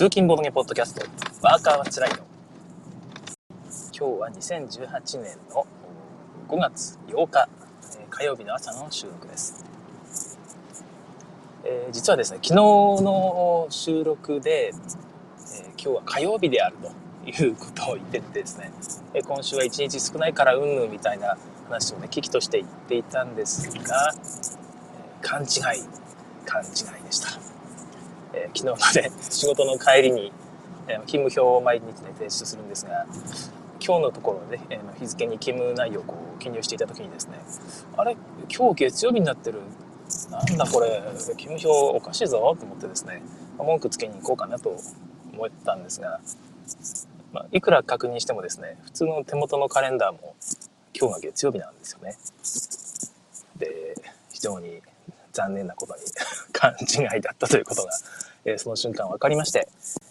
[0.00, 1.04] 通勤ボードゲポッドキャスト、
[1.42, 2.16] ワーカーはつらいよ。
[3.94, 5.66] 今日は2018年の
[6.48, 7.46] 5月8日、
[8.08, 9.62] 火曜日の朝の収録です。
[11.64, 16.76] えー実はですね、昨日の収録で、えー今日は火曜日である
[17.22, 18.72] ということを言っててですね、
[19.12, 21.36] え今週は1日少ないからうんぬんみたいな
[21.68, 24.18] 話をね、危機として言っていたんですが、え
[25.20, 25.82] 勘違い、
[26.46, 26.68] 勘違
[27.02, 27.49] いでした。
[28.32, 30.32] えー昨日まで 仕事の帰りに、
[30.88, 33.06] えー勤務表を毎日ね提出するんですが
[33.84, 37.38] 今日のところで、えー日付に勤務内容をこう記入していた時にですね
[37.96, 38.16] あれ
[38.54, 39.60] 今日月曜日になってる
[40.30, 43.22] なんだこれ勤務表おかしいぞと思ってですね
[43.58, 44.76] ま文句つけに行こうかなと
[45.32, 46.20] 思ったんですが、
[47.32, 50.34] まあ、いくら確認してもですね普通の手元のカレンダーも
[50.98, 52.16] 今日が月曜日なんですよね。
[53.56, 53.94] で
[54.32, 54.82] 非常に
[55.32, 56.02] 残念なことに
[56.52, 57.90] 勘違いだったということが、
[58.44, 59.68] えーその瞬間分かりまして、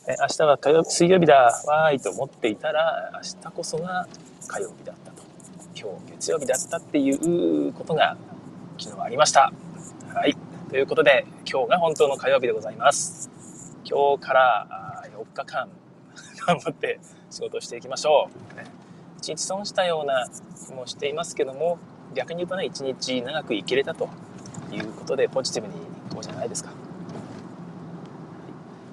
[0.08, 4.08] えー明日は火曜日水曜日だわーいと思っていたら明日こそが
[4.48, 5.24] 火曜日だったと
[5.76, 8.18] 今日月曜日だったっていうことが
[8.78, 9.52] 昨日ありました。
[10.14, 10.36] はい。
[10.70, 13.30] ということで今日が本当の火曜日でございます。
[13.84, 15.70] 今日から4日間
[16.46, 18.58] 頑張って仕事をしていきましょう。
[18.58, 18.66] ね。
[19.18, 20.28] 一日損したような
[20.68, 21.78] 気もしていますけども
[22.14, 24.10] 逆に言うとね一日長く生きれたと。
[24.76, 25.78] いうことでポジティブにい
[26.14, 26.72] こうじゃないですか。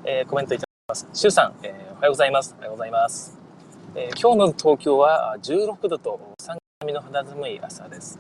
[0.05, 1.07] えーコメントいただきます。
[1.13, 2.55] シュウさん、えーおはようございます。
[2.57, 3.39] おはようございます。
[3.95, 8.19] えー今日の東京は16度と3月並みの肌寒い朝です。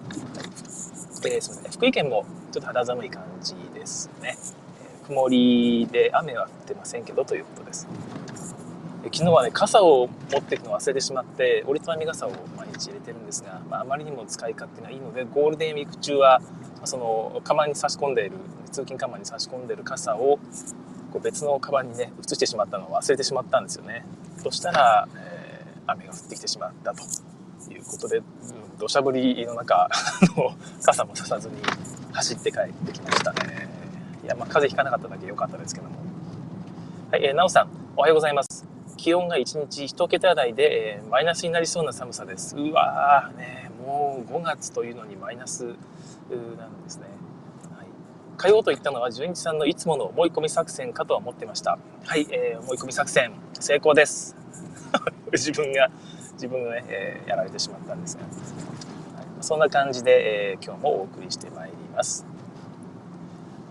[1.24, 1.72] えーすみません。
[1.72, 4.36] 福井県もちょっと肌寒い感じですね。
[4.36, 7.86] えー曇りで雨は降ってませんけどということです。
[9.04, 16.40] えー昨日はね、傘を持っていくのを忘れてしまって、折りたたみ傘を毎日入れてるんですが、まあ、あまりにも使い勝手がいいので、ゴールデンウィーク中は、
[16.86, 20.38] その、カバンに差し込んでいる、通勤カバンに差し込んでいる傘を、
[21.12, 24.04] こう別のカバンにね、移してしまったのを忘れてしまったんですよね。
[24.42, 25.46] そしたら、えー
[25.88, 27.02] 雨が降ってきてしまったと
[27.72, 28.24] いうことで、うん
[28.78, 29.88] 土砂降りの中、
[30.84, 31.54] 傘もささずに
[32.12, 33.68] 走って帰ってきましたね。
[34.22, 35.96] いや、まあ、風邪ひかなかっただけ良かったですけども。
[37.10, 38.66] はい、えー、なおさん、おはようございます。
[38.98, 42.56] 気温が1日1桁台で、えーマイナスになりそうな寒さです。
[42.56, 45.64] うわー、ね、もう5月というのにマイナス
[46.58, 47.04] なんですね。
[47.76, 47.86] はい、
[48.36, 51.78] 火曜と言ったのは純一さんのいつもの思い込み作戦かとは思ってました。
[52.04, 54.34] はい、えー思い込み作戦成功です。
[55.32, 55.88] 自分が
[56.32, 58.32] 自分がね、えーやられてしまったんですが、はい、
[59.40, 62.35] そんな感じで、えー今日もお送りしてまいります。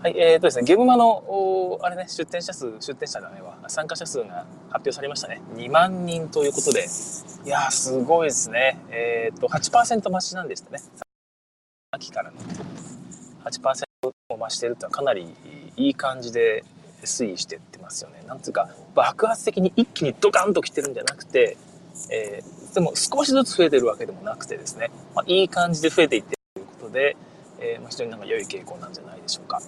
[0.06, 5.42] はい、えーとですね、ゲームマの、あれね、出展者数、出展者だねは、参加者数が発表されましたね。
[5.56, 6.86] 2万人ということで、
[7.44, 8.78] いやー、すごいですね。
[8.90, 10.78] えっ、と、8%増しなんですね。
[11.90, 12.36] 秋からの
[13.46, 13.84] 8%
[14.30, 15.26] も増してるってのはかなり
[15.76, 16.62] いい感じで
[17.02, 18.22] 推移してってますよね。
[18.28, 21.56] なんつうか、爆発的に一気にドカンと来てるんじゃなくて、
[22.12, 27.16] えーでも少しずつ増えてるわけでもなくてですね、まあ、いい感じで増えていってるということで、
[27.58, 29.60] えーま、非常になんか良い傾向なんじゃないでしょうか。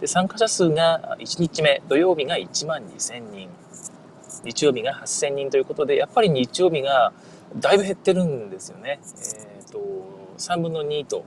[0.00, 3.48] で参加者数が1日目土曜日が1万2000人
[4.44, 7.12] 日曜日が8000人ということでやっぱり日曜日が
[7.56, 9.00] だいぶ減ってるんですよね。
[9.02, 9.78] えー、と
[10.38, 11.24] 3分の2と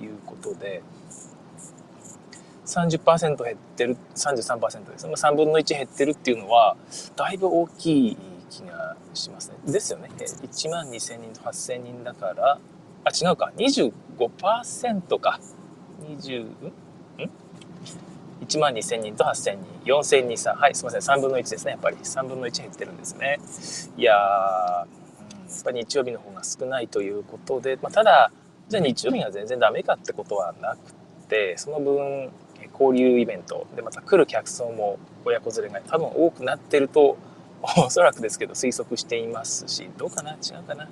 [0.00, 0.82] いうことで
[2.66, 6.76] 30%減ってる33%です、まあ、3分の1減ってるっていうのは
[7.16, 8.16] だいぶ大きい
[8.50, 9.72] 気がしますね。
[9.72, 10.08] ですよね。
[10.16, 12.58] 1万2000人と8000人だから
[13.04, 15.40] あ違うか25%か
[16.00, 16.72] 20ん？
[18.42, 21.00] 1万2000人と8000人4000人さはいすいません。
[21.00, 21.96] 3分の1ですねやっぱり。
[21.96, 23.38] 3分の1減ってるんですね。
[23.96, 28.32] いや、やっぱり日曜日の方が少ないということで、まあ、ただ
[28.68, 30.92] じゃあ日曜日が全然ダメかってことはなく
[31.28, 32.30] てその分
[32.78, 33.66] 交流イベント。
[33.76, 37.16] でまた来る客層も親子連れが多分多くなってると
[37.78, 40.32] おそらくですけど推測していますしどうかな？
[40.32, 40.88] 違うかな？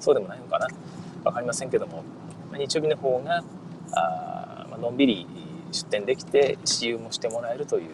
[0.00, 0.68] そうでもないのかな？
[1.24, 2.04] 分かりませんけども。
[2.56, 3.42] 日曜日の方が
[3.92, 5.26] あ、まあのんびり
[5.74, 7.90] 出店できて私有もしてもらえるという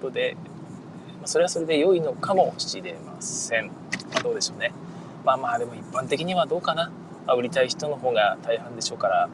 [0.00, 0.36] ことで、
[1.18, 3.72] まあ、それはそれで良いのかもしれません、ま
[4.16, 4.72] あ、どうでしょうね。
[5.24, 6.90] まあまあでも一般的にはどうかな、
[7.26, 9.28] まあ売りたい人の方が大半でしょうから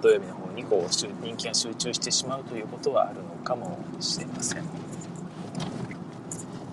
[0.00, 4.70] 土曜日の方にこう人気が集中してしまうということはあるのかもしれません、ま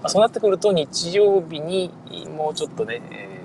[0.04, 1.92] あ、そうなってくると日曜日に
[2.36, 3.40] もうちょっとね、えー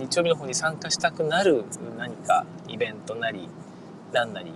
[0.00, 1.64] 日曜日の方に参加したくなる
[1.98, 3.48] 何かイベントなり
[4.12, 4.50] なんなり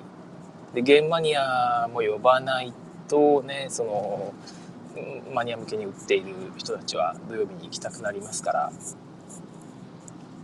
[0.74, 2.72] でゲームマニアも呼ばない
[3.08, 4.34] とねその
[5.32, 8.72] マニア向けに売っている人たちは土曜日に行きたくなりますから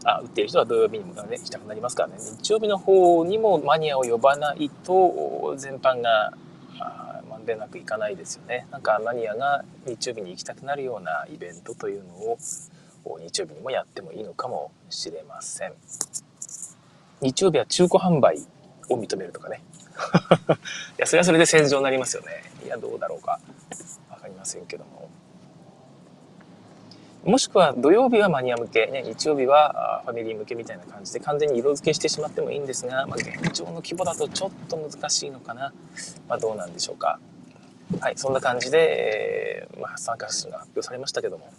[0.05, 6.33] あ売っている人は土曜日にもね行きたくなりますからね日曜日の方にもマニアを呼ばないと全般が
[7.29, 8.67] まあべんなくいかないですよね。
[8.71, 12.39] なんかマニアが日曜日に行きたくなるようなイベントというのを
[13.19, 15.73] 日曜日にもやってもいいのかもしれません。
[17.21, 18.39] 日曜日は中古販売
[18.89, 19.63] を認めるとかね。
[20.99, 22.43] いや、それはそれで戦場になりますよね。
[22.65, 23.41] いや、どうだろうか。
[24.11, 25.09] わかりませんけども。
[27.25, 35.73] もしくは土曜日はマニア向け、ね、日曜日はファミリー向けみたいな感じで完全に色付けしてしまってもいいんですが、まあ、現状の規模だとちょっと難しいのかな。
[36.29, 37.21] まあ、どうなんでしょうか。
[38.01, 41.53] はい、そんな感じで、えー、まあ、参加者数が発表されましたけども、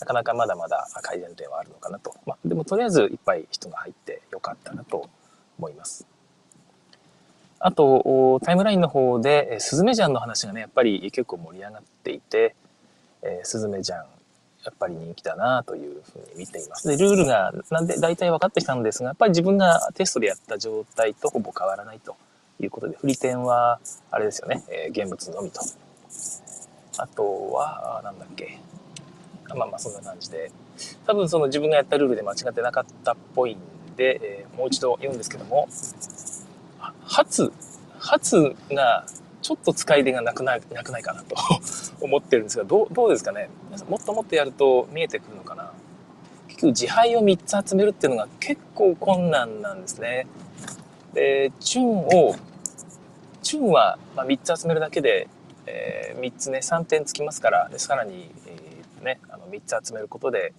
[0.00, 2.14] なかなかまだまだ改善点はあるのかなと。
[2.26, 5.08] まあ、でもとりあえずいっぱい人が入ってよかったなと
[5.58, 6.06] 思います。
[7.58, 12.54] あと、タイムラインの方で、スズメジャンの話がね、やっぱり結構盛り上がっていて、
[13.22, 14.04] えー、スズメジャン、や
[14.70, 16.88] っぱり人気だなというふうに見ています。
[16.88, 22.16] で、ルールがなんで大体分かってきたんですが、やっぱり自分がテストでやった状態とほぼ変わらないと
[22.60, 23.78] いうことで、振り点は、
[24.10, 25.60] あれですよね、えー、現物のみと。
[26.98, 28.58] あとは、なんだっけ。
[29.54, 30.50] まあまあそんな感じで、
[31.06, 33.58] 多分その自分がやったルールで間違ってなかったっぽいん
[33.96, 35.68] で、えー、もう一度言うんですけども、
[37.04, 37.52] 初、
[37.98, 39.06] 初が
[39.42, 41.36] ちょっと使い手がなくないなくないかなと
[42.00, 43.50] 思ってるんですが、どうどうですかね？
[43.88, 45.72] もっともっとやると見えてくるのかな？
[46.48, 50.26] 結局自敗を3つ集めるっていうのが結構困難なんですね。
[51.12, 52.34] で、チュンを、
[53.42, 55.28] チュンはま3つ集めるだけで、
[55.66, 60.52] えー、3つね、3点つきますから、でさらに、えー、ね、あの3つ集めることで、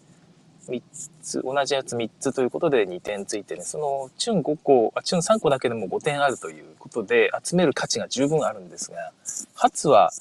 [0.67, 0.81] 3
[1.21, 9.11] つ、同じやつ3つということで2点ついてね、そのチュン5個、あ、チュン3個だけでも5点あるということで集める価値が十分あるんですが、
[9.55, 10.11] 初は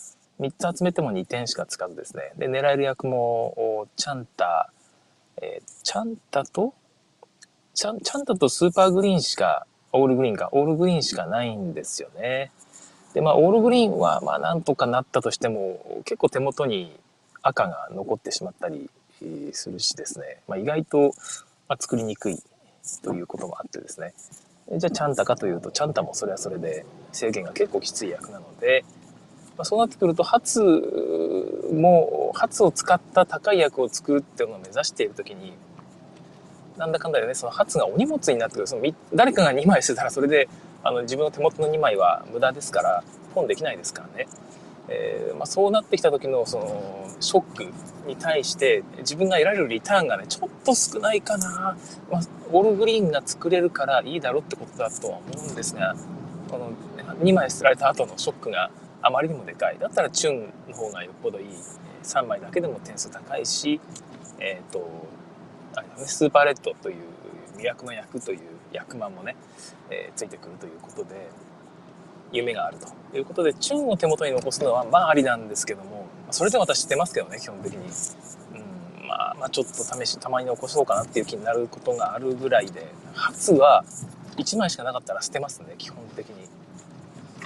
[0.41, 2.32] 3つ集めても2点しかつかずですね。
[2.37, 4.70] で、狙える役も、チャンタ、
[5.41, 6.75] えー、チャンタと、
[7.75, 12.50] チャン、チャンタとスーパーグリーンしか、オールグリーンか、オールグリーンしかないんですよね。
[13.14, 16.99] で、まあ、オールグリーンは、まあ、なんとかなったとしても、結構手元に
[17.43, 18.90] 赤が残ってしまったり
[19.52, 21.14] するしですね、まあ、意外と、
[21.69, 22.38] ま作りにくい
[23.02, 24.12] ということもあってですね、
[24.76, 28.84] じゃあチャンタかというと、チャンタもそれはそれで制限が結構きつい役なので、
[29.56, 30.61] まあ、そうなってくると、初
[31.72, 35.52] も、初を使った高い役を作るっていうのを目指しているときに、
[36.76, 38.82] なんだかんだでね、その初がお荷物になってくる、その
[39.14, 40.49] 誰かが2枚してたらそれで、
[40.82, 44.28] あの自分の手元の2枚は無駄ですから、ポンできないですからね。
[44.89, 47.73] えー、まあ、そうなってきた時のそのショック
[48.07, 51.77] に対して自分が得られるリターンがねちょっと少ないかな、
[52.11, 52.23] まあ、
[52.53, 55.95] オールグリーンが作れるからいいだろってことだとは思うんですが
[56.51, 56.71] この
[57.23, 58.71] 2枚捨てられた後のショックが
[59.01, 59.79] あまりにもでかい。
[59.79, 61.47] だったらチュンの方がよっぽどいい。
[62.03, 63.81] 3枚だけでも点数高いし
[64.39, 64.87] え、ー、と
[65.75, 66.97] あれねスーパーレッドという
[67.57, 68.41] 魅惑の役という
[68.73, 69.37] 役満もね、
[69.91, 71.29] えー、ついてくるということで。
[72.35, 72.79] 夢がある
[73.13, 77.79] ということで、チュンを手元に残すのは、まあありなんですけども、それで私知ってますけどね、基本的に。
[77.81, 83.85] うん、まあ、まあちょっと試し、たまに残そうかなっていう気になることがあるぐらいで、初は
[84.37, 86.49] 1枚しかなかったら捨てますね、基本的に。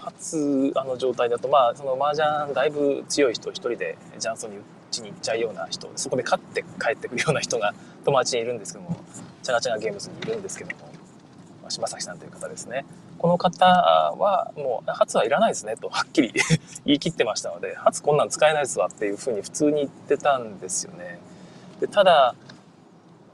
[0.00, 7.74] 初、あの状態だと、まあ、その麻雀だいぶ強い人一人でジャンソンに打ちに行っちゃうような人、そこで勝って帰ってくるような人が
[8.04, 8.96] 友達にいるんですけども、
[9.42, 10.76] チャガチャガゲームズにいるんですけども、
[11.68, 12.86] 柴崎さんという方ですね。
[13.18, 16.32] この方はもう、初はいらないですねとはっきり
[16.86, 21.18] 言い切ってましたので、初こんなん使えないですわっていうふうに普通に言ってたんですよね。
[21.80, 22.34] でただ、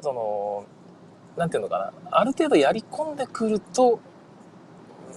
[0.00, 0.64] その、
[1.36, 3.98] なんていうのかな、ある程度やり込んでくると、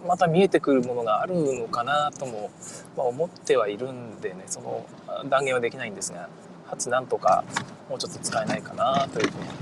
[0.05, 2.49] また見えてくるものがあるのかなとも、
[2.95, 4.85] ま、思ってはいるんでね、その
[5.29, 6.27] 断言はできないんですが、
[6.67, 7.43] 初なんとか
[7.89, 9.57] もうちょっと使えないかなというふうに思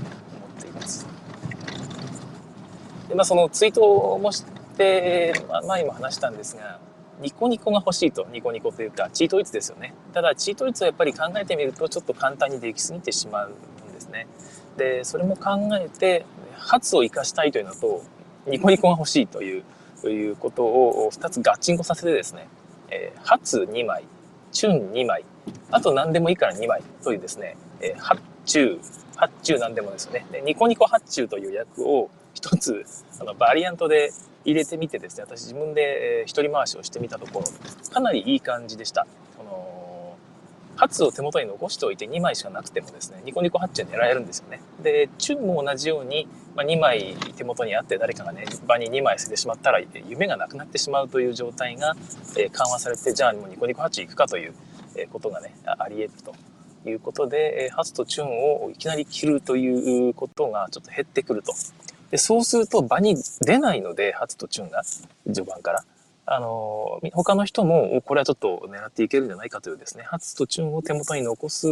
[0.58, 1.06] っています。
[3.08, 4.30] で、まあ、そのツイートも
[4.76, 6.78] して、まあ、前も話したんですが、
[7.20, 9.94] ニコニコが欲しいと、ニコニコというか、チート率ですよね。
[10.12, 14.26] ただ、チート率をやっぱり考えてみると、ちょっと簡単にできすぎてしまうんですね。
[14.76, 16.26] で、それも考えて、
[16.58, 18.02] 発を活かしたいというのと、
[18.46, 19.64] ニコニコが欲しいという、
[20.02, 22.46] ということを2つガチンコさせてですね、
[22.90, 24.04] えー、発2枚、
[24.52, 25.24] チュン2枚、
[25.70, 28.78] あと何でもいいから2枚というですね、えー、発注、
[29.16, 30.26] 発注何でもですよね。
[30.30, 32.84] で、ニコニコ発注という役を一つ、
[33.18, 34.12] あの、バリアントで
[34.46, 37.46] 入れてみてですね、私自分で、えー、一人回しをしてみたところ、
[37.92, 39.06] かなりいい感じでした。
[39.36, 40.16] この、
[40.76, 44.60] ハツを手元に残しておいて2枚しかなくてもですね、ニコニコハッチは狙えるんですよね。
[44.82, 51.96] で、チュンも同じように、まあ、2枚手元にあって誰かがね、場に2枚捨ててしまったら夢がなくなってしまうという状態が、
[52.38, 54.54] えー、緩和されて、じゃあもうニコニコハッチ行くかという、
[54.98, 56.22] えことがね、あり得る
[56.84, 61.52] ということで、ハツとチュンをいきなり切るということがちょっと減ってくると
[62.10, 64.82] で、そうすると場に出ないので、初とチュンが、
[65.26, 65.84] 序盤から。
[66.26, 71.68] あの、他の人も、これはちょっと狙っていけるんじゃないかというですね、初とチュンを手元に残す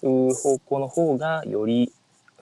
[0.00, 1.92] 方向の方が、より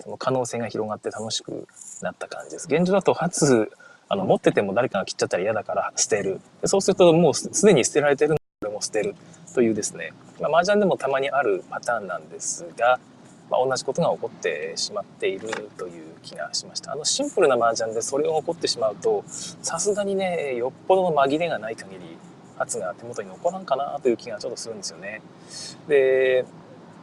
[0.00, 1.66] その可能性が広がって楽しく
[2.02, 2.68] なった感じです。
[2.70, 3.70] 現状だと初、
[4.08, 6.40] あの、持ってても誰かが切っちゃったら嫌だから捨てる。
[6.60, 9.14] でそうするともうすでに捨てられてるのでも捨てる
[9.54, 13.00] というですね、まあ、麻雀でもたまにあるパターンなんですが、
[13.50, 16.92] まあ、同じことが起こってしまっているという気がしました。
[16.92, 22.18] あのシンプルな麻雀でそれが起こってしまうと、さすがにね、よっぽどの紛れがない限り、
[22.58, 25.22] 圧が手元に残らんかなという気がちょっとするんですよね。
[25.88, 26.44] で、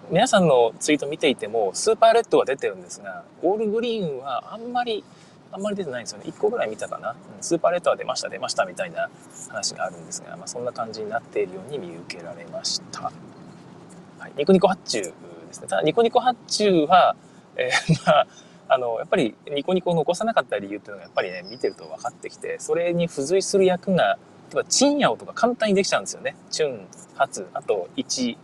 [0.09, 5.03] 皆さんのツイート見ていても、スーパーレッドは出てるんですが、オールグリーンはあんまり、
[5.51, 6.25] あんまり出てないんですよね。
[6.27, 7.15] 1個ぐらい見たかな。
[7.39, 9.09] スーパーレッドは出ました、出ましたみたいな
[9.49, 13.03] 話があるんですが、まあ、そんな感じになっているように見受けられました。
[13.03, 15.13] はい、ニコニコ発注で
[15.53, 15.67] すね。
[15.67, 17.15] ただ、ニコニコ発注は、
[17.55, 18.27] えー、まあ、
[18.73, 24.17] あの、やっぱりニコニコを残さなかった理由っていうのがやっぱりね、見てると分かってきて、それに付随する役が、
[24.51, 26.35] 例えば、チンヤオとか簡単にできちゃうんですよね。
[26.49, 28.35] チュン、発、あと1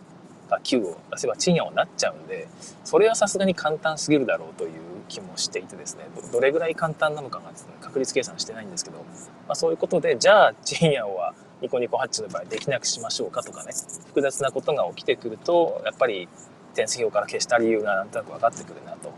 [0.50, 2.48] が9を出せばチンヤオになっちゃうんで、
[2.84, 4.72] それはさすがに簡単すぎるだろうという
[5.08, 9.04] 気もしていてですね、どれぐらい簡単なのかが、ね、確率計算してないんですけど、ま
[9.50, 13.72] あ、そういうことで、じゃあ、チンヤオはニコニコハッチの場合できなくしましょうかとかね、
[14.08, 16.30] 複雑なことが起きてくると、やっぱり
[16.76, 19.12] 点数表から消した理由がなんとなく分かってくるなと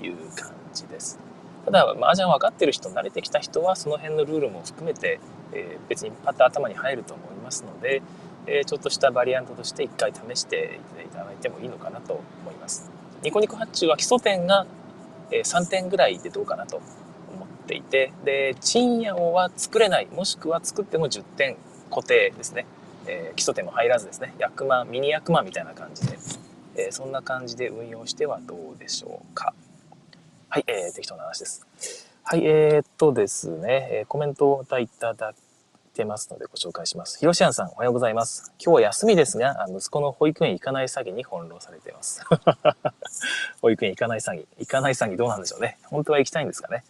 [0.00, 1.18] いう感じです。
[1.64, 5.20] ただ、麻雀分かってる人、慣れてきた人は、その辺のルールも含めて、
[5.52, 8.02] えー、別にパッと頭に入ると思いますので、
[8.46, 12.90] えー、ちょっとしたバリアントとして一回試していただいてもいいのかなと思います。
[13.22, 14.66] ニコニコ発注は基礎点が、
[15.30, 16.80] 3点ぐらいでどうかなと
[17.30, 21.56] 思っていて、で、チンヤオは作れない、もしくは作っても10点
[21.90, 22.64] 固定ですね。
[23.06, 26.18] えー、基礎点も入らずですね、役満、ミニ役満みたいな感じで、
[26.76, 29.54] えー、そんな感じで運用してはどうでしょうか。
[30.50, 31.66] はい、えー、適当な話です。
[32.24, 35.34] はい、えー、っとですね、えー、コメントをいただい
[35.92, 37.18] てますのでご紹介します。
[37.18, 38.54] ひろしあんさん、おはようございます。
[38.58, 42.24] 今日は休みですが、息子の保育園行かない詐欺に翻弄されています。
[43.60, 44.46] 保育園行かない詐欺。
[44.58, 45.76] 行かない詐欺どうなんでしょうね。
[45.84, 46.82] 本当は行きたいんですかね。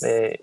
[0.00, 0.40] で、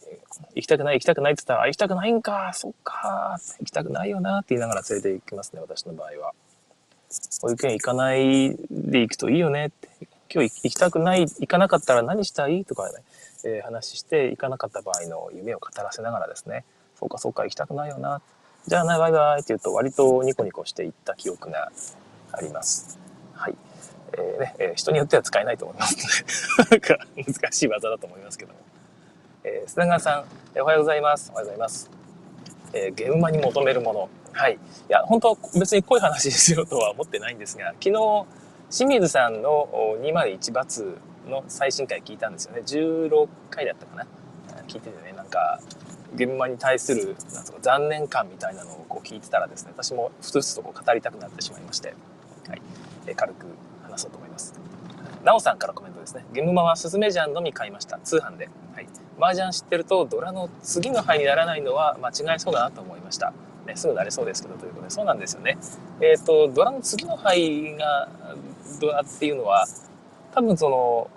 [0.53, 6.33] 行きたくない、行きたくないって言ったら、行きたくないんか、そっか、行きたくないよなって言いながら連れて行きますね、私の場合は。
[7.41, 9.89] 保育園行かないで行くといいよねって。
[10.33, 12.63] 今日行きたくない、行かなかったら何したい？
[12.63, 13.03] とかね、
[13.43, 16.63] えー、話して行かなかった場合の夢を語らせながらですね、
[16.95, 18.21] そうかそうか行きたくないよな。
[18.65, 21.71] じゃあな、バイバイって言うと割とニコニコしていった記憶が
[22.31, 22.97] あります。
[23.33, 23.55] はい。
[24.13, 27.05] えー、ね、えー、人によっては使えないと思いますので、なんか
[27.41, 28.59] 難しい技だと思いますけども。
[29.43, 30.23] えー、砂川さ
[30.55, 31.31] ん、おはようございます。
[31.33, 31.89] おはようございます。
[32.73, 34.09] えー、現場に求めるもの。
[34.31, 34.53] はい。
[34.53, 34.57] い
[34.87, 38.25] や、本当別に濃い話しようとは思ってないんですが、昨日、
[38.71, 39.67] 清水さんの
[40.01, 40.97] 201バツ
[41.27, 42.61] の最新回聞いたんですよね。
[42.61, 44.07] 16回だったかな。
[44.65, 45.59] 聞いててね、なんか、
[46.15, 51.95] 現場に対するなんか残念感みたいなのをこう聞いてたらですね、私もふつふつとこう語りたくなってしまいまして、
[52.47, 52.61] はい、
[53.07, 53.45] え軽く
[53.83, 54.53] 話そうと思います。
[55.23, 56.25] なおさんからコメントですね。
[56.31, 57.99] ゲムマはスズメジャンのみ買いました。
[57.99, 58.49] 通販で。
[58.73, 58.87] はい。
[59.19, 63.33] 麻雀知ってるとドラの次の牌にならないのは間違いそうだなと思いました。
[63.65, 65.57] ね、すぐなれそうですけどということで、そうなんですよね。
[66.01, 68.09] えっ、ー、と、ドラの次の牌が
[68.81, 69.65] ドラっていうのは、
[70.33, 71.09] 多分その、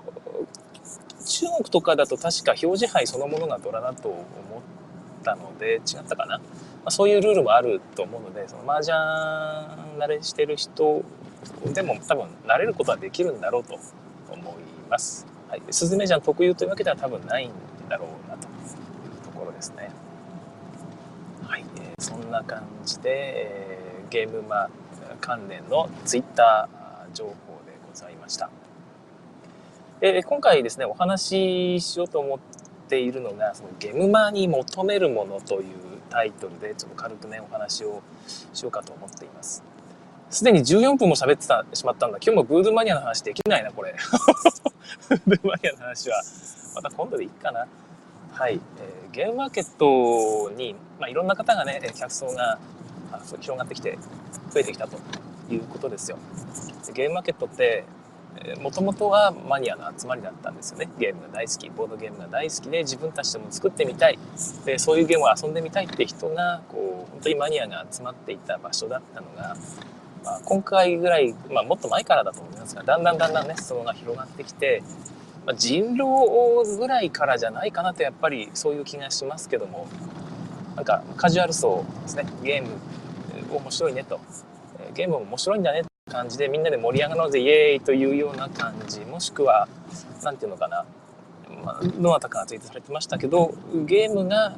[1.26, 4.22] 中国とかだと確か表示牌そのものがドラだと思っ
[5.24, 6.38] たので、違ったかな？
[6.38, 6.42] ま
[6.86, 8.94] あ、そういうルールもあると思うので、その麻雀
[9.98, 11.02] 慣れしてる人
[11.72, 13.78] でも多分慣れることはできるんだろうと
[14.30, 14.54] 思い
[14.90, 15.26] ます。
[15.48, 15.62] はい。
[15.70, 17.52] スズメジャン特有というわけでは多分ないん
[17.88, 18.52] だろうなという
[19.24, 19.90] ところですね。
[21.42, 21.64] はい。
[21.78, 24.68] えー、そんな感じで、えー、ゲームマ
[25.22, 27.32] 関連のツイッター情報
[27.94, 28.50] ございました。
[30.00, 32.38] え、今回ですね、お話ししようと思っ
[32.88, 35.64] ているのが、そのゲムマに求めるものという
[36.10, 38.02] タイトルで、ちょっと軽くね、お話を
[38.52, 39.62] しようかと思っています。
[40.28, 42.18] すでに14分も喋ってたしまったんだ。
[42.20, 43.94] 今日もブードマニアの話できないな、これ。
[45.24, 46.20] ブードマニアの話は、
[46.74, 47.68] また今度でいいかな。
[48.32, 48.54] はい。
[48.54, 52.58] えー、ゲームマーケットに、まあ、いろんな方がね、客層が
[53.40, 53.96] 広がってきて、
[54.50, 54.98] 増えてきたと
[55.50, 56.18] いうことですよ。
[56.94, 57.84] ゲームマーケットって、
[58.60, 60.88] もともとはマニアの集まりだったんですよね。
[60.98, 64.18] ゲームが大好き、ボードゲームが大好きで自分たちでも作ってみたい。
[64.64, 69.56] で、そういうゲームを遊んでみたいって人が、こう、本当にマニアが集まっていた場所だったのが、
[70.24, 74.82] まあ、今回ぐらい、まあ、もっと前からだと思いますが、だんだんだんだんね、裾野が広がってきて、
[75.46, 79.86] まあ、人狼ぐらいからじゃないかなとやっぱりそういう気がしますけども、
[80.76, 82.68] なんかカジュアル層ですね、ゲーム
[83.54, 84.18] 面白いねと、
[84.94, 89.68] ゲーム面白いんだねって感じでみんなで盛り上がろうぜイエーイというような感じ、もしくは、
[90.22, 90.84] 何ていうのかな、
[91.64, 93.54] まあ、どなたかがツイートされてましたけど、
[93.86, 94.56] ゲームが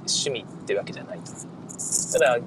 [0.00, 1.32] 趣味ってわけじゃないと。
[2.12, 2.38] ただ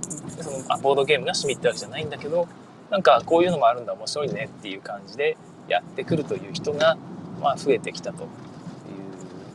[0.41, 2.47] そのあボードゲームが趣味ってわけじゃないんだけど
[2.89, 6.97] なんかこういうのもあるんだ面白いねっていう感じでやってくるという人が、
[7.39, 8.27] まあ、増えてきたという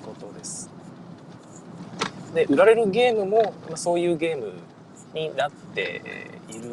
[0.04, 0.70] ことです。
[2.34, 4.52] で売られるゲームも、まあ、そういうゲーム
[5.12, 6.70] になっている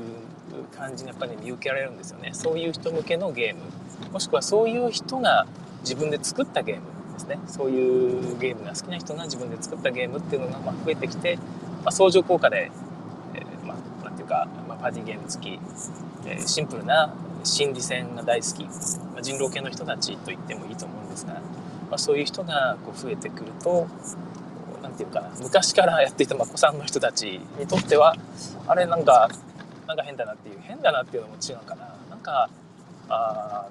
[0.76, 2.32] 感じがやっぱり見受けられるんですよね。
[2.34, 3.62] そういう人向けのゲーム
[4.12, 5.48] もしくはそういう人が
[5.82, 6.82] 自分で作ったゲーム
[7.14, 11.44] ですねそういうゲームが好きな人が自分で作ったゲームっていうのがま増えてきて、ま
[11.86, 12.72] あ、相乗効果で、
[13.36, 15.60] えー、まあ、なんていうか、まあ、パーティーゲーム付き、
[16.26, 17.14] えー、シンプルな
[17.44, 21.40] 心理戦が大好き、まあ、人狼系の人たちと言ってもいいと思うんですが、ま
[21.92, 23.88] あ、そういう人がこう増えてくると
[24.82, 28.16] 何て言うかな昔からやっていたま子さんの人たちにとっては
[28.68, 29.30] あれなんか
[29.88, 32.50] なんか変だなっていう変だなっていうのも違うかななんか
[33.10, 33.68] あ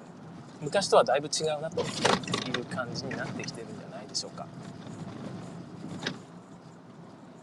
[0.61, 1.85] 昔とはだいぶ違うなとい
[2.61, 4.45] う感じになってきてるんじゃないでしょうか。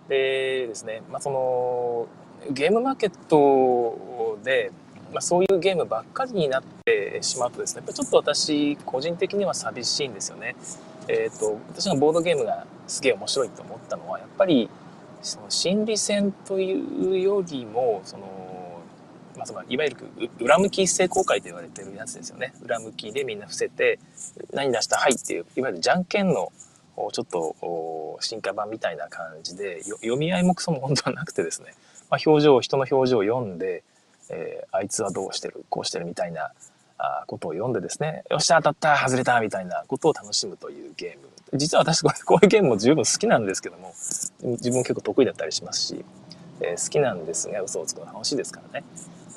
[0.08, 2.06] でですね、まあ、その
[2.50, 4.70] ゲームマーケットで、
[5.12, 10.56] まあ、そういうゲームばっかりになってしまうとですねやっぱちょっと私個人的には寂しいんですよね。
[11.08, 14.68] えーと、私がボードゲームがすげえ面白いと思ったのはやっぱり
[15.22, 18.47] その心理戦というよりもその
[19.38, 19.96] まあ、そのいわゆる
[20.40, 22.52] 裏向き一斉公開と言われてるやつですよね。
[22.62, 23.98] 裏向きでみんな伏せて
[24.52, 24.96] 何出した？
[24.96, 26.52] はいっていういわゆるじゃんけんの
[27.12, 31.74] ちょっと進化版みたいな感じで読み合いもクソも本当はなくてですね、
[32.10, 33.84] まあ、表情人の表情を読んで、
[34.30, 36.50] えー、あいつはどうしてるこうしてるみたいな
[36.98, 38.24] あことを読んでですね。
[38.28, 41.28] よっしゃ当たった外れたみたいなことを楽しむというゲーム。
[41.56, 43.94] 実は私これこういうゲームも十分好きなんですけども
[44.42, 46.04] 自分も結構得意だったりしますし、
[46.60, 48.84] えー、好きなんですが嘘をつくの楽しいですからね。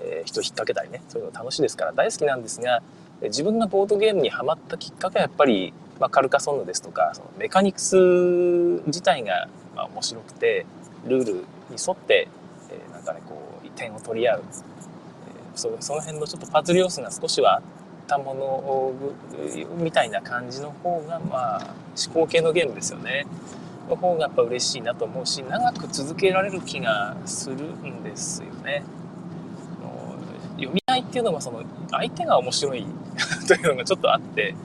[0.04, 2.82] えー、人引っ掛けたりねそういうの楽しいですから大好きなんですが
[3.22, 7.96] 自分がボードゲームにはまったきっかけはやっぱり、まあ、カルカソンヌですとかそのメカニクス
[8.88, 10.66] 自体がまあ面白くて
[11.06, 11.42] ルールに
[11.72, 12.28] 沿って、
[12.70, 17.62] えー、なんかねこう点を取り合う、えー、そその辺のちょっとパズル要素が少しはあっ
[18.08, 18.94] たもの
[19.78, 21.74] みたいな感じの方がまあ
[22.06, 23.26] 思考系のゲームですよね。
[23.90, 28.84] の方がやっぱ嬉しいなと思うし長く続けられる気がするんですよね。
[31.02, 32.86] いっていうのはその相手が面白い
[33.48, 34.56] というのがちょっとあって、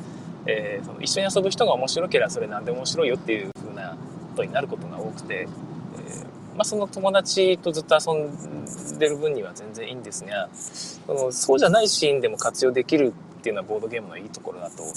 [0.46, 3.96] えー、その一緒に遊ぶ人が面白ければそれ何でも面白いよっていう風なこ
[4.36, 14.94] とになることが多くて、えー、まあ、その友達とずっと遊んでる分には全然いいんですがそのそうじゃないシーンでも活用できるっていうのはボードゲームのいいところだと思い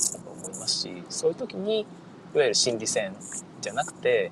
[0.59, 3.13] ますしそういう時にいわゆる心理戦
[3.61, 4.31] じゃなくて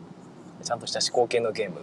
[0.64, 1.78] ちゃんとした思考系のゲーム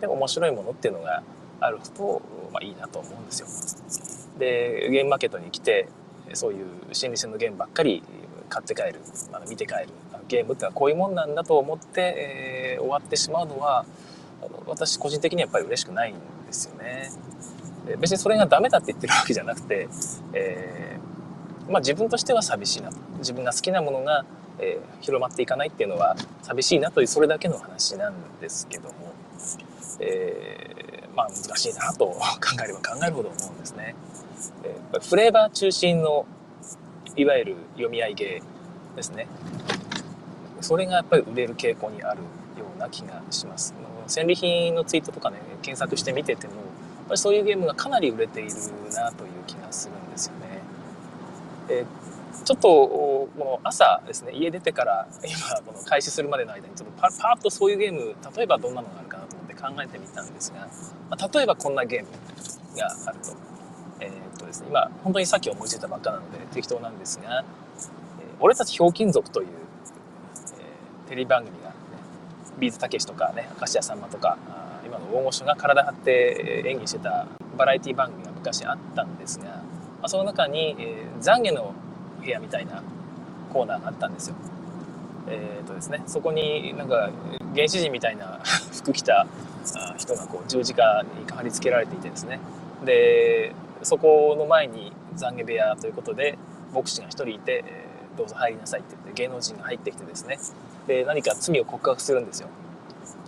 [0.00, 1.22] で面白いものっていうのが
[1.60, 4.15] あると、まあ、いいなと思うんですよ。
[4.38, 5.88] でゲームマーケットに来て
[6.34, 8.02] そういう心理戦のゲームばっかり
[8.48, 9.00] 買って帰る
[9.32, 9.88] あ見て帰る
[10.28, 13.84] ゲームってのはこういうもんなんだと思って、えー、終わってしまうのは
[14.66, 16.14] 私個人的にはやっぱり嬉しくないん
[16.46, 17.10] ですよね。
[17.98, 19.88] 別にそれがダメだって言ってるわけじゃなくて、
[20.32, 24.24] えー、まあ、自分としては寂しいなと自分が好きなものが、
[24.58, 29.12] えー、広まっていかないっていうのは寂しいなというそれだけの話なんですけども、
[30.00, 30.75] え、
[31.16, 32.18] まあ難しいなと考
[32.62, 33.94] えれば考えるほど思うんですね。
[34.62, 36.26] えフレーバー中心の
[37.16, 38.42] いわゆる読み合い芸
[38.94, 39.26] ですね。
[40.60, 42.20] それがやっぱり売れる傾向にある
[42.58, 43.74] ような気がします。
[44.06, 46.62] 戦利品のツイートとかね検索して見ててもやっ
[47.08, 48.50] ぱりそういうゲームがかなり売れている
[48.94, 50.60] なという気がするんですよね。
[51.70, 51.84] え
[52.44, 59.25] ちょっとこの朝ですね家出てから今この開始するまでの間にちょっとパパッとそういうゲーム例えばどんなのがあるかな
[59.74, 60.68] 考えてみたんですが、
[61.10, 62.08] まあ、例えばこんなゲーム
[62.78, 63.46] があると
[64.00, 67.44] えー、っとですね、今、本当にさっき思いついたばっかなので適当なんですが、
[68.20, 71.74] えー、俺たちひょうきん族という、えー、テレビ番組が、ね、
[72.58, 77.26] ビーズたけしとかね、明石家さんまとか、あ今の大御所が体張って演技してた
[77.56, 79.62] バラエティ番組が昔あったんですが、ま
[80.02, 81.74] あ、その中に、えー、懺悔の
[82.20, 82.82] 部屋みたいな
[83.52, 84.36] コーナーがあったんですよ。
[85.28, 87.10] えーとですね、そこになんか
[87.52, 88.38] 原始人みたいな
[88.72, 89.26] 服着た
[89.96, 92.40] 人がこう十字架に貼り付けられていてですね。
[92.84, 93.52] で
[93.82, 96.38] そこの前に懺悔部屋ということで
[96.72, 100.38] 牧師が1人いて、えー、どうぞ入りなさいって言って芸能人が入ってきてですね。
[100.86, 102.48] で何か罪を告白するんですよ。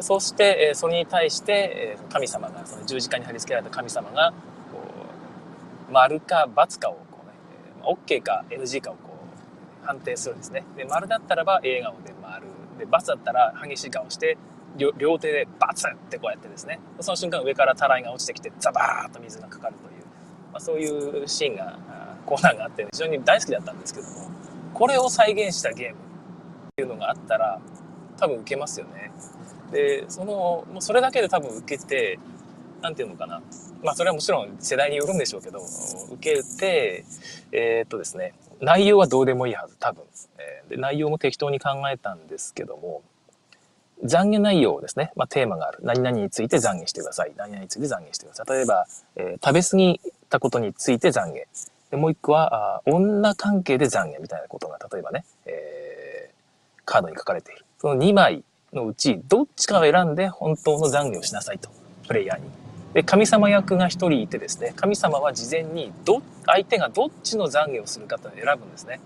[0.00, 4.32] そして、え、それに対して、え、神様がその十字架に貼り付けられた神様が
[4.72, 4.78] こ
[5.88, 7.32] う丸か×かをこうね、
[7.82, 9.00] えー、OK か NG かをこ
[9.82, 10.64] う判定するんですね。
[10.76, 12.46] で丸だったらば笑顔で丸。
[12.78, 14.38] で×だったら激しい顔して
[14.78, 19.98] 両手でバツってこうやってですねその瞬間上からたらいが落ちてきてザバーッと水がかかるという
[20.52, 21.78] まあ、そういうシーンが
[22.26, 24.30] コーナーがあって非常に大好きだったんですけども
[24.74, 25.96] これを再現したゲームっ
[26.76, 27.60] ていうのがあったら
[28.18, 29.12] 多分受けますよね。
[29.70, 32.18] でそのもうそれだけで多分受けて
[32.80, 33.40] なんていうのかな。
[33.82, 35.60] まあそれはもちろん世代によるんでしょうけど、
[36.12, 37.04] 受けて、
[37.52, 40.04] えー、っとですね、内容はどうでもいいはず、多分。
[40.38, 43.02] えー、で内容も適当に考えたんですけども、
[44.04, 45.12] 懺悔内容ですね。
[45.16, 45.78] まあ、テーマがある。
[45.82, 47.32] 何々について懺悔してください。
[47.36, 48.56] 何々について懺悔してください。
[48.56, 51.44] 例えば、えー、食べ過ぎたことについて懺悔。
[51.90, 57.64] でもう一個はあ、女関係で懺悔みたいなことが、例えばね、えー、カードに書かれている。
[57.80, 61.70] その2枚のうち、どっちかを選んで本当の懺悔をしなさいと。
[62.06, 62.44] プレイヤーに。
[62.94, 69.00] で、神様役が1人いてですね、神様は事前にど、相手がどっちの懺悔をするかというのを選ぶんですね。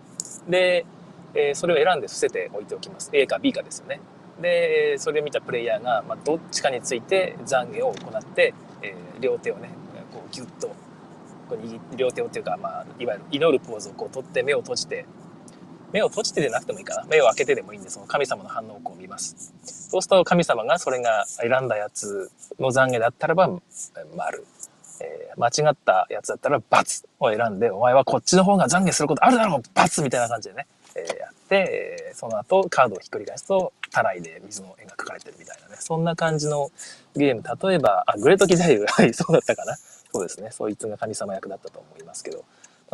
[0.48, 0.87] で、
[1.35, 3.11] えー、それを選んで伏せておいておきます。
[3.12, 4.00] A か B かですよね。
[4.42, 9.70] で、それを見たプレイヤーが、まあ、どっちかについて懺悔を行って、えー、両手をね、
[10.12, 10.68] こうギュッと、
[11.48, 15.07] こう両手をっていうか、まあ、いわゆる祈るポーズをこう取って目を閉じて、
[15.92, 17.05] 目を閉じてでなくてもいいかな。
[17.05, 19.55] 目を開けてでもいいんで、その神様の反応をこう見ます。
[19.64, 23.48] そうすると神様がそれが選んだやつの懺悔だったらば、
[24.16, 24.44] 丸。
[25.00, 36.70] えー、間違ったやつだったら×を選んで、お前はこっちの方が懺悔することあるだろう×みたいな感じでね、えー、て、その後カードをひっくり返すと、たらいで水の絵が描かれてるみたいなね、そんな感じの
[37.14, 37.42] ゲーム。
[37.42, 39.76] 例えば、あ、グレートキザイル、はい、そうだったかな。
[39.76, 40.50] そうですね。
[40.50, 42.44] そいつが神様役だったと思いますけど、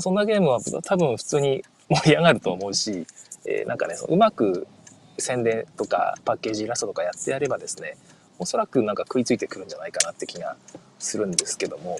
[0.00, 3.06] そんなゲームは多分普通に盛り上がると思うし、
[3.44, 4.66] えー、なんかね、そうまく
[5.18, 7.96] 宣伝とかパッケージイラストとかやってやればですね、
[8.40, 10.56] おそらくなんか食いついてくるんじゃないかなって気が
[10.98, 11.96] するんですけども、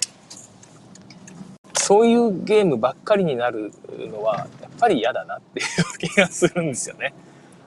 [1.89, 3.71] そういうゲームばっかりになる
[4.11, 7.15] のは、やっぱり嫌だなっていう気がするんですよね。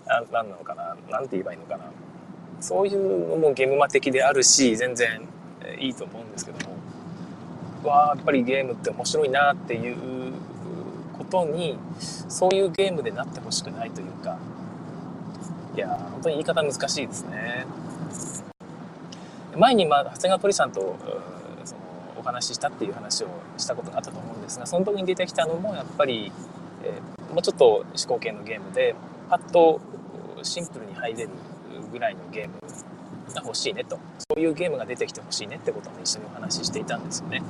[0.06, 0.96] ななんなのかな？
[1.10, 1.86] なんて言えばいいのかな？
[2.60, 5.22] そういうのもゲームマ的であるし、全然
[5.80, 6.76] いいと思うんですけども、
[7.82, 9.96] わあ、やっぱりゲームって面白いなっていう
[11.18, 14.38] ことにそういうゲームでなってほしくないというか。
[15.74, 17.66] いや本当に言い方難しいですね。
[19.56, 20.96] 前に、まあ、長谷川鳥さんと
[22.22, 26.32] お話ししたっていう話をしたことがあったと思うんですがその時に出てきたのもやっぱり、
[26.84, 28.94] えー、もうちょっと思考系のゲームで
[29.28, 29.80] パッと
[30.42, 31.30] シンプルに入れる
[31.90, 32.54] ぐらいのゲーム
[33.34, 37.42] が欲しいねとそういうゲームが出てきてほしいねってことも一緒にお話ししていたんですよね。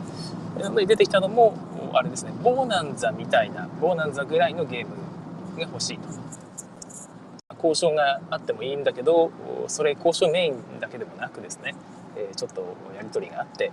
[0.61, 1.55] なので出てきたのも
[1.93, 4.95] あれですねボーナンザみたいなボーナンザぐらいのゲーム
[5.57, 6.09] が欲しいと。
[7.63, 9.31] 交渉があってもいいんだけど
[9.69, 11.77] それ交渉メインだけでもなくですね、
[12.35, 13.71] ちょっとやり取りがあって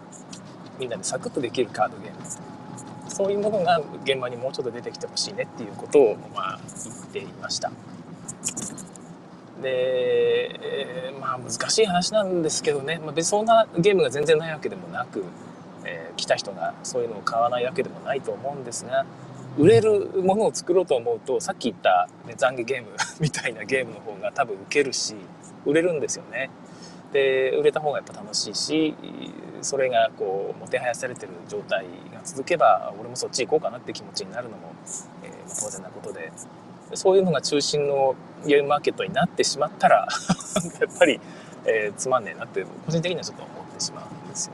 [0.79, 7.71] みんなでサクッとできるカードゲームそういうものが現場にもうちょっと出てきてほしいねっていうことをまあ言っていました。
[9.61, 15.23] で、えー、まあ難しい話なんですけどね、まあ、別にそんなゲームが全然ないわけでもなく、
[15.83, 19.05] えー、来た人がそういうのを買わないわけでもないと思うんですが
[19.57, 22.89] 売れるものを作ろうと思うとさっき言った、ね、懺悔ゲーム
[23.19, 25.15] みたいなゲームの方が多分受けるし
[25.65, 26.49] 売れるんですよね。
[27.11, 28.95] で売れた方がやっぱ楽しいし
[29.61, 34.73] それがこうもてはやされてる状態が続けば俺もそっち行こうかなって気持ちになるのも、
[35.23, 36.31] えー、当然なことで
[36.93, 40.07] そういうのが中心のゲームマーケットになってしまったら
[40.79, 41.19] やっぱり、
[41.65, 44.53] えー、つまんねえなって個人的にはちょっと思ってしまうんですよ。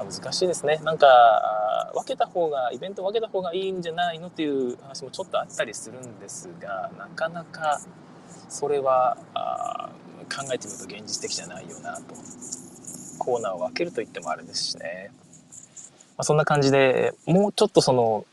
[0.00, 0.80] うん、難しいですね。
[0.84, 1.06] なんか
[1.94, 7.80] 分けた方がイベント分けた方がいいんじゃないのっていう話もちょっとあったりするんですがなかなか
[8.48, 9.88] それはあ
[10.36, 12.14] 考えてみると現実的じゃないよなと
[13.18, 15.14] コーナーを分けると言ってもあれですしね、ま
[16.18, 18.26] あ、そんな感じでもうちょっとその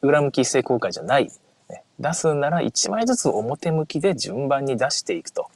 [0.00, 1.30] 裏向き一斉公開じゃない、
[1.68, 5.48] ね、出すなら1枚ずつ表向きで順番に出していくと。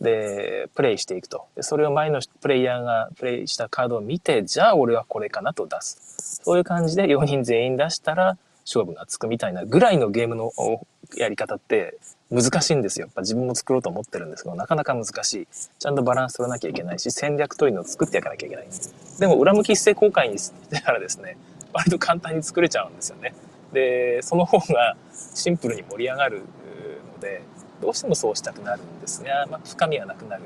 [0.00, 1.46] で、プレイしていくと。
[1.56, 6.40] で、それを前のプレイヤーがプレイしたカードを見て、じゃあ俺はこれかなと出す。
[6.44, 10.52] そういう感じで4人全員出したら勝負がつくみたいなぐらいのゲームの
[11.16, 11.96] やり方って
[12.30, 13.06] 難しいんですよ。
[13.06, 15.46] やっぱ自分も作ろうと思ってるんですけど、なかなか難しい。
[15.78, 18.66] ちゃんとバランス取らなきゃいけないし、戦略というのを作っていかなきゃいけない。
[19.18, 21.36] でも裏向き一斉公開にしてたらですね、
[21.72, 23.34] 割と簡単に作れちゃうんですよね。
[23.74, 26.42] でその方がシンプルに盛り上がる
[27.14, 27.42] ので
[27.82, 30.44] どうしてもそうしたくなるんですが、まあ、深みはなくなる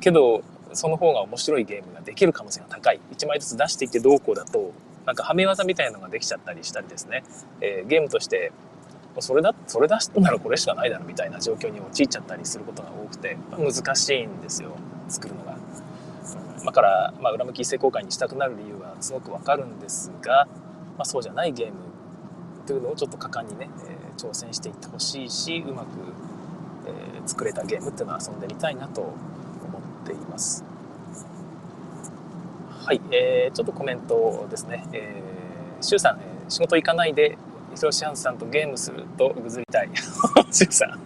[0.00, 4.72] けどその方が面白いゲームができる可能性が高い1枚ずつ出していってどうこうだと
[5.04, 7.24] なんかはめ技みたいなのができちゃったりしたりですね、
[7.60, 8.52] えー、ゲームとして
[9.18, 14.76] それだそれ出したならこれしかないだろみたいな状況に陥っちゃったりすることが多くて、難しいんですよ
[15.08, 15.58] 作るのが。
[16.64, 20.46] だから、まあ、裏向き一斉公開にしたくなる理由はすごくわかるんですが、
[20.96, 21.72] まあ、そうじゃないゲーム
[22.66, 25.86] というのをちょっと果敢にね、えー、挑戦していってほしいしうまく、
[26.86, 29.14] えー、作れたゲームっていうのは遊んでみたいなと思
[30.04, 30.64] っています
[32.84, 37.38] はい、えー、ちょっとコメントですね、えー、シュウさん、えー、仕事行かないで
[37.74, 39.90] ヒロシアンさんとゲームするとぐずりたい
[40.50, 41.00] シュウさん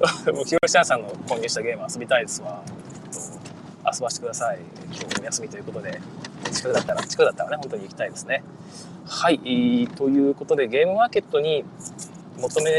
[0.44, 2.62] ヒロシアンさんの購入したゲーム遊びたいですわ
[3.92, 4.58] 遊ばせてください。
[4.92, 6.00] 今日お休みということで、
[6.52, 8.42] 近くだったら、近くだったらね、本当に行きたいですね。
[9.06, 9.38] はい、
[9.96, 11.64] ということで、ゲームマーケットに
[12.38, 12.70] 求め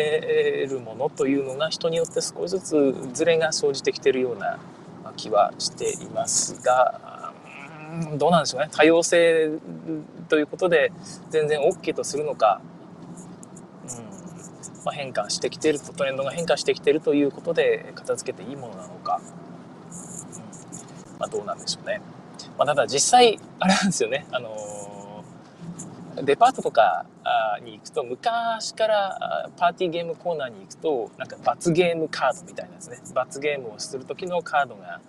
[0.70, 4.60] るものというのが人によって少しずつズレが生じてきているような
[5.18, 7.34] 気はしていますが、
[8.16, 8.70] どうなんでしょうね。
[8.72, 9.50] 多様性
[10.30, 10.92] ということで
[11.30, 12.62] 全然 OK とするのか、
[14.86, 19.52] ま、変化してきているトレンドが変化してきてるということで片付けていいものなのか、うん
[21.22, 22.02] まあ、どうなんでしょうね。
[22.58, 24.26] まあ、ただ実際、あれなんですよね。
[24.32, 27.06] あのー、デパートとか
[27.64, 32.98] に行くと、昔からパーティーゲームコーナーに行くと、なんか罰ゲームカードみたいなですね。
[33.14, 35.00] 罰ゲームをする時のカードが、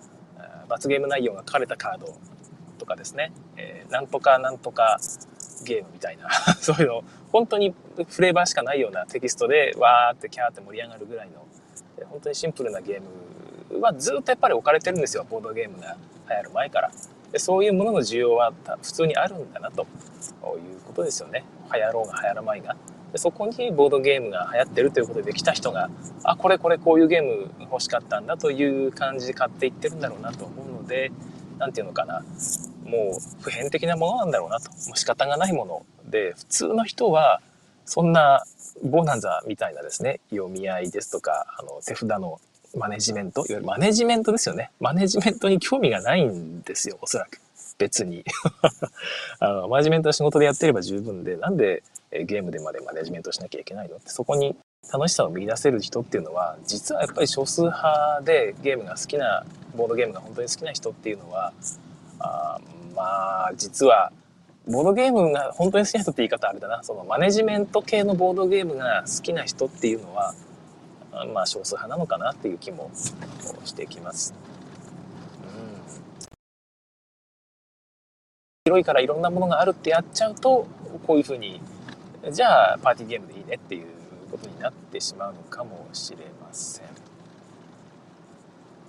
[0.69, 2.15] 罰ゲーム内容が書かれたカード
[2.77, 4.99] とかですね、えー、なんとかなんとか
[5.63, 6.29] ゲームみたいな。
[6.59, 7.03] そういうの。
[7.31, 7.73] 本当に
[8.07, 11.45] フレーバーしかないようなテキストでわーってキャーって盛り上がるぐらいの。
[12.09, 13.01] 本当にシンプルなゲー
[13.73, 15.25] ムはずっとやっぱり置かれてるんですよ。
[15.29, 15.95] ボードゲームが。
[16.29, 16.91] 流行る前から。
[17.31, 19.87] でそういうものの需要は普通にあるんだなと。
[20.43, 21.43] いうことですよね。
[21.73, 22.75] 流行ろうが流行らないが。
[23.11, 25.89] でそこにボードゲームが流行ってるということで来た人が
[26.23, 31.11] あこれこれこういうゲーム欲しかったんだという感じで買っていってるんだろうなと思うので
[31.59, 32.23] 何て言うのかな。
[32.85, 34.69] もう普遍的なものなんだろうなと。
[34.71, 37.41] もう仕方がないもので普通の人は
[37.85, 38.43] そんな
[38.83, 40.19] ボーナンザみたいなですね。
[40.29, 42.39] 読み合いですとかあの手札の
[42.75, 43.41] マネジメント。
[43.41, 44.71] いわゆるマネジメントですよね。
[44.79, 47.39] マネジメントに興味がないんですよおそらく。
[47.77, 48.23] 別に。
[49.39, 53.97] あのマネジメントは仕事でやってれば十分でなんでゲームでまでマネジメントしなきゃいけないの？
[53.97, 54.55] ってそこに
[54.91, 61.53] 楽しさを見出せる人っていうのは実はやっぱり少数派でゲームが好きなボードゲームが本当に好きな人っていうのは
[62.19, 62.59] あ
[62.95, 64.11] まあ実は
[64.67, 70.33] ボードゲームが本当に好きな人って言い方あれだなそのマネジメント系のボードゲームが好きな人っていうのは
[71.33, 74.33] まあ少数派なのかなっていう気もしてきます。
[78.65, 80.65] 広いからいろんなものがあるってやっちゃうと
[81.05, 81.59] こういうふうに
[82.31, 83.87] じゃあパーティーゲームでいいねっていう
[84.31, 86.92] ことになってしまうのかもしれません。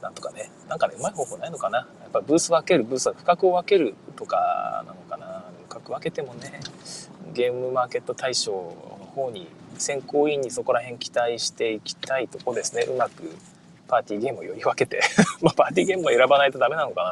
[0.04, 1.78] なんとかね、なんかね、うまい方法ないのかな。
[1.78, 5.44] やっぱブース分ける、ブースは価格を分けるとかなのかな。
[5.70, 6.60] 価格分けてもね、
[7.32, 12.82] ゲームマーケット大賞の方に、選考委員にそこら辺期待していきたいとこですね。
[12.82, 13.34] うまく
[13.88, 15.00] パーティーゲームをより分けて
[15.40, 17.10] まあパーティーゲームを選ばないとダメなのかな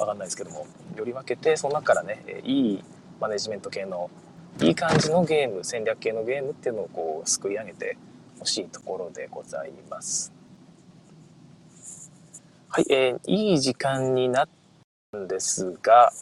[0.00, 0.66] わかんないですけども、
[0.96, 2.84] より分けて、その中からね、いい
[3.20, 4.10] マネジメント系の
[4.60, 7.96] いい感じのゲーム戦略系のゲームっていうのをこうすくい上げて
[8.40, 10.33] ほしいところでございます
[12.74, 14.48] はい、えー、いい時間になっ
[15.12, 16.12] たんですが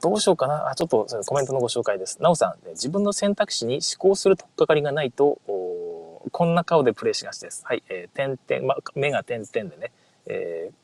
[0.00, 0.68] どうしようかな？
[0.68, 2.22] あちょっとコメントのご紹介です。
[2.22, 7.64] なおさん自分の選択肢に思考するとっかかりがないとこんな顔でプレイしがちです。
[7.66, 9.90] はい、えー、点々、ま、目が点々でね、
[10.26, 10.74] えー、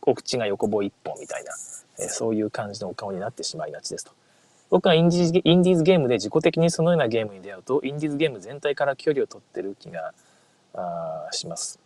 [0.00, 1.52] お口が横棒一本みたいな、
[1.98, 4.12] えー、そういう感じのお顔になってしまいがちですと。
[4.70, 10.14] 僕はインディーズインディーズゲームで自己的にそのようなゲームに出会うと、インディーズゲーム全体から距離を取ってる気が
[11.32, 11.81] します。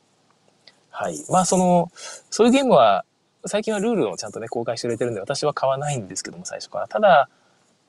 [0.99, 1.23] はい。
[1.29, 1.93] まあ、その、
[2.31, 3.05] そういうゲームは、
[3.45, 6.89] 最近はルールをちゃんとね、公開してくれてるんで、私は買わないんですけども、最初から。
[6.89, 7.29] ただ、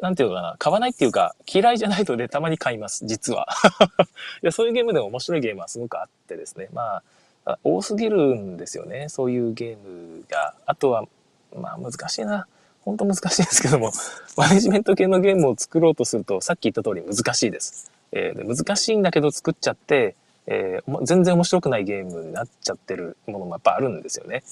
[0.01, 3.47] なんていうのかな、買わないっていうか、嫌いじゃないとでたまに買います、実は。
[4.43, 7.01] いやそういうゲームでも面白いゲームはすごくあってですね、ま
[7.45, 10.53] あ、多すぎるんですよね、そういうゲームが。
[10.65, 11.05] あとは、
[11.55, 12.45] まあ難しいな。
[12.81, 13.93] 本当難しいですけども、
[14.35, 17.89] マネジメント系のゲームを作ろうとすると、さっき言った通り難しいです。
[18.11, 20.15] えー、難しいんだけど作っちゃって、
[20.47, 24.43] えー、全然面白くないゲームになっちゃってるものもやっぱあるんですよね。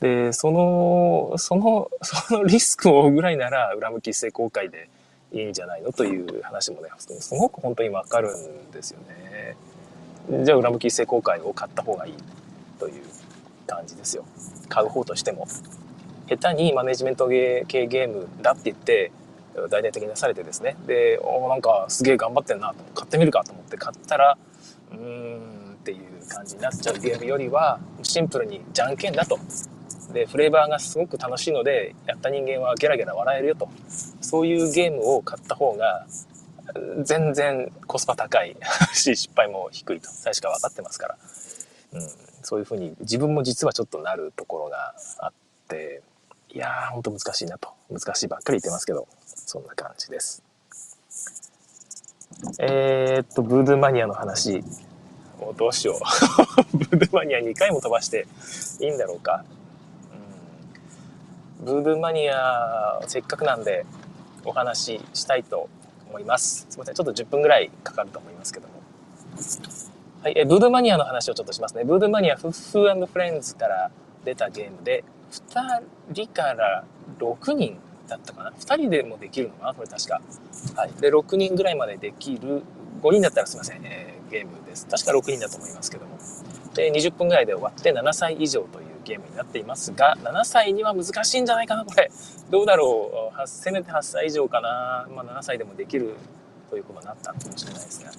[0.00, 4.88] で、その、その、 そのリスクを負うぐらいなら、裏向き一斉公開で
[5.32, 9.56] いいんじゃないのという話もね、すごく本当にわかるんですよね。
[10.44, 12.14] じゃあ、裏向き一斉公開を買った方がいい
[12.78, 13.02] という
[13.66, 14.24] 感じですよ。
[14.68, 15.46] 買う方としても。
[16.26, 19.12] 下手にマネジメント系ゲームだって言って
[19.70, 24.38] 大々的に出されてですねでおなんかすげえ頑張ってんなと買ってみるかと思って買ったら
[24.98, 29.38] うーんっていう感じになっちゃうゲームよりはシンプルにじゃんけんだと。
[30.12, 33.68] でフレーバーがすごく楽しいのでやった人間はゲラゲラ笑えるよと。
[34.20, 36.06] そういうゲームを買った方が
[37.02, 38.56] 全然コスパ高い。
[38.92, 40.08] し 失敗も低いと。
[40.10, 41.18] 最初から分かってますから、
[41.92, 42.08] うん、
[42.42, 45.32] そういうふうに自分も実はちょっとなるところがあっ
[45.68, 46.02] て
[46.54, 47.70] いやー、ほんと難しいなと。
[47.90, 50.43] 難しいばっかり言ってますけど、そんな感じです。
[52.58, 54.62] えー、っと、ブードゥーマニアの話。
[55.40, 55.98] もうどうしよう。
[56.76, 58.26] ブードゥーマニア2回も飛ばして
[58.80, 59.44] いいんだろうか。
[61.58, 63.84] うん、ブードゥーマニア、せっかくなんで
[64.44, 65.68] お話ししたいと
[66.08, 66.66] 思います。
[66.70, 66.94] すいません。
[66.94, 68.74] ちょっと10分ぐらいかかると思いますけども。
[70.22, 71.84] はい、えブードゥーマニアの話をちょっとしますね。
[71.84, 73.90] ブードゥーマニア、フッフーフレンズから
[74.24, 76.84] 出たゲームで、2人から
[77.18, 79.74] 6人だったかな ?2 人でもできるのかな？
[79.74, 80.20] これ確か。
[80.76, 80.92] はい。
[81.00, 82.62] で、6人ぐらいまでできる、
[83.02, 84.86] 5人だったらすいません、えー、ゲームです。
[84.86, 86.18] 確か6人だと思いますけども。
[86.74, 92.10] で、20分ぐらいで終わって7歳以上というゲームになっていますが、7歳には難しいんじゃないかなこれ。
[92.50, 93.48] どうだろう？
[93.48, 96.14] せめて8歳以上かなまあ7歳でもできる
[96.70, 98.10] ということになったかもしれないですが。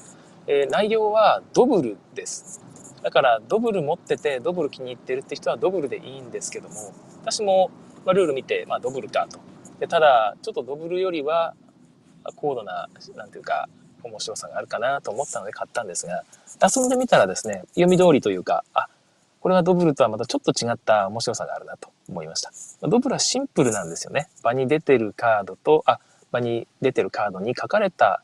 [0.48, 2.64] えー、内容はドブルです。
[3.02, 7.70] だからドブル持っててドブル気に入ってるって人はドブルでいいんですけども私も、
[8.04, 9.38] ま、ルール見て、まあ、ドブルかと
[9.80, 11.54] でただちょっとドブルよりは
[12.36, 13.68] 高度な何ていうか
[14.04, 16.24] 面白さがあるかなと思ったので買ったんですが
[16.62, 18.88] 遊んでみたらですね読み通りというかあ
[19.46, 22.52] これはドブルとはまたちょっと違った面白さがあるなと思いました。
[22.88, 24.28] ドブルはシンプルなんですよね。
[24.42, 26.00] 場に出てるカードとあ
[26.32, 28.24] 場に出てるカードに書かれた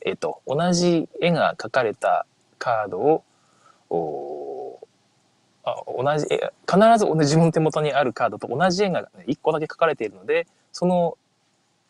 [0.00, 2.24] 絵と同じ絵が描かれた
[2.58, 3.24] カードを
[5.64, 11.18] あ同じ必ず 自分の手元にあるカードと同じ絵が、ね、1個だけ描かれているのでその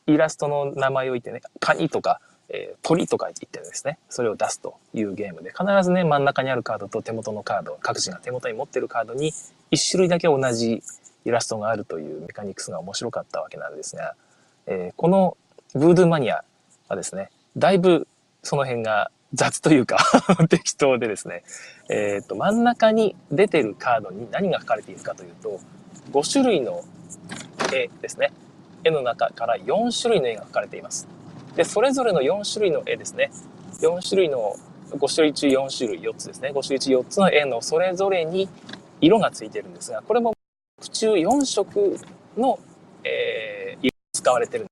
[0.06, 9.32] イラストの名前を言ってねカニとか、えー、鳥とか言ってですねそれを出すというゲームで必ずね真ん中にあるカードと手元のカード各自が手元に持ってるカードに
[9.70, 10.82] 1種類だけ同じ
[11.24, 14.14] イラストがあるというメカニクスが面白かったわけなんですが、
[14.66, 15.36] えー、この
[15.74, 16.44] ブードゥーマニア
[16.88, 18.08] はですねだいぶ
[18.42, 19.98] その辺が雑というか
[20.50, 21.44] 適当でですね、
[21.88, 25.60] えっ、ー、と、真ん中に出てるカードに何が書かれているかというと、
[26.12, 26.82] 5種類の
[27.72, 28.32] 絵ですね。
[28.82, 31.06] 絵の中から4種類の絵が書かれています。
[31.54, 33.30] で、それぞれの4種類の絵ですね。
[33.80, 34.56] 4種類の、
[34.90, 36.50] 5種類中4種類、4つですね。
[36.52, 38.48] 5種類中4つの絵のそれぞれに
[39.00, 40.34] 色がついてるんですが、これも
[40.90, 41.96] 中4色
[42.36, 42.58] の、
[43.04, 44.69] えー、使われてる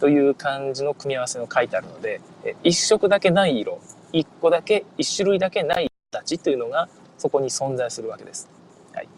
[0.00, 2.20] という感じの組み合わせの書いてあるので、
[2.62, 3.80] 一色だけない色、
[4.12, 8.48] 一個だけ、一種類だけない形というのがそこに存在するわけです。
[8.94, 9.08] はい。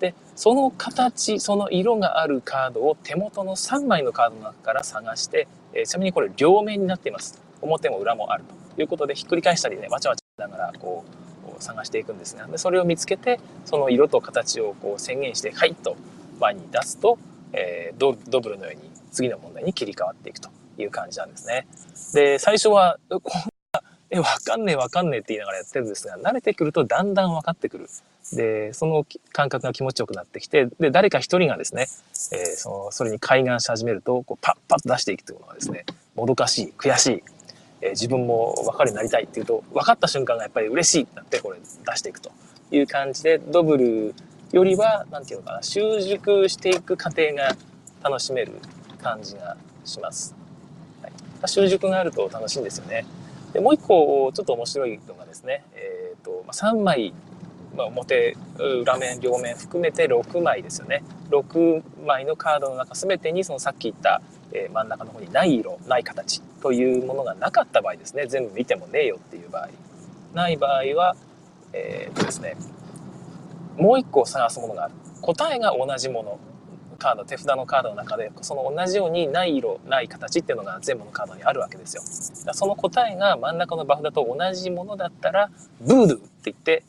[0.00, 7.40] で、その形、その色があるカードを手元の3枚のカードの中から探して、えちなみにこれ両面になっています。
[7.62, 11.20] 表も裏もあるということで、ひっくり返したりね、わちゃわちゃしながら、こう、
[11.62, 15.96] 探していくんですが、でそれを見つけて、その色と形をこう宣言して、はいと
[16.40, 17.18] 前に出すと、
[17.52, 21.66] えー、ドブルのように次の問題に切り替わっていくという感じなんですね。
[22.14, 23.20] で、最初は、こん
[23.72, 27.88] な、 え、わかんねえわかんねえって言いながらやってるんですが、慣れてくるとだんだん分かってくる。
[28.32, 31.88] で、その感覚が気持ちよくなってきて、で、誰か一人がですね、
[32.32, 37.24] えー、その、それに開眼し始めると、こう、パッパッと出していくというのがですね、もどかしい、悔しい、
[37.80, 42.30] えー、自分も分かるようになりたいっていうと、分かった瞬間がやっぱり嬉しいってなって、これ出していくと
[42.70, 44.14] いう感じで、ドブル
[44.52, 47.56] よりは、なんていうのかな、習熟していく過程が
[48.02, 48.52] 楽しめる
[49.00, 50.34] 感じがします。
[51.02, 51.12] はい、
[51.46, 53.06] 習熟があると楽しいんですよね。
[53.52, 57.12] でもう一個ちょっと面白いのがですね、えーとまあ、3枚、
[57.76, 61.02] まあ、表裏面両面含めて6枚ですよね。
[61.30, 68.26] 6枚のカードの中全てにそのさっき言った、えー、真ん中の方にない色ない形というものがなかった場合ですね。
[68.26, 69.68] 全部見てもねえよっていう場合。
[70.34, 71.16] ない場合は
[71.72, 72.56] えー、とですね
[73.76, 74.94] もう一個探すものがある。
[75.22, 76.38] 答えが同じもの。
[77.00, 82.02] カード手札のカードの中でその同じようにない色ない形っていうのが全部のカードにあるわけですよ。
[82.54, 86.84] その答えが真ん中のバフだと同じものだったらブードゥって言って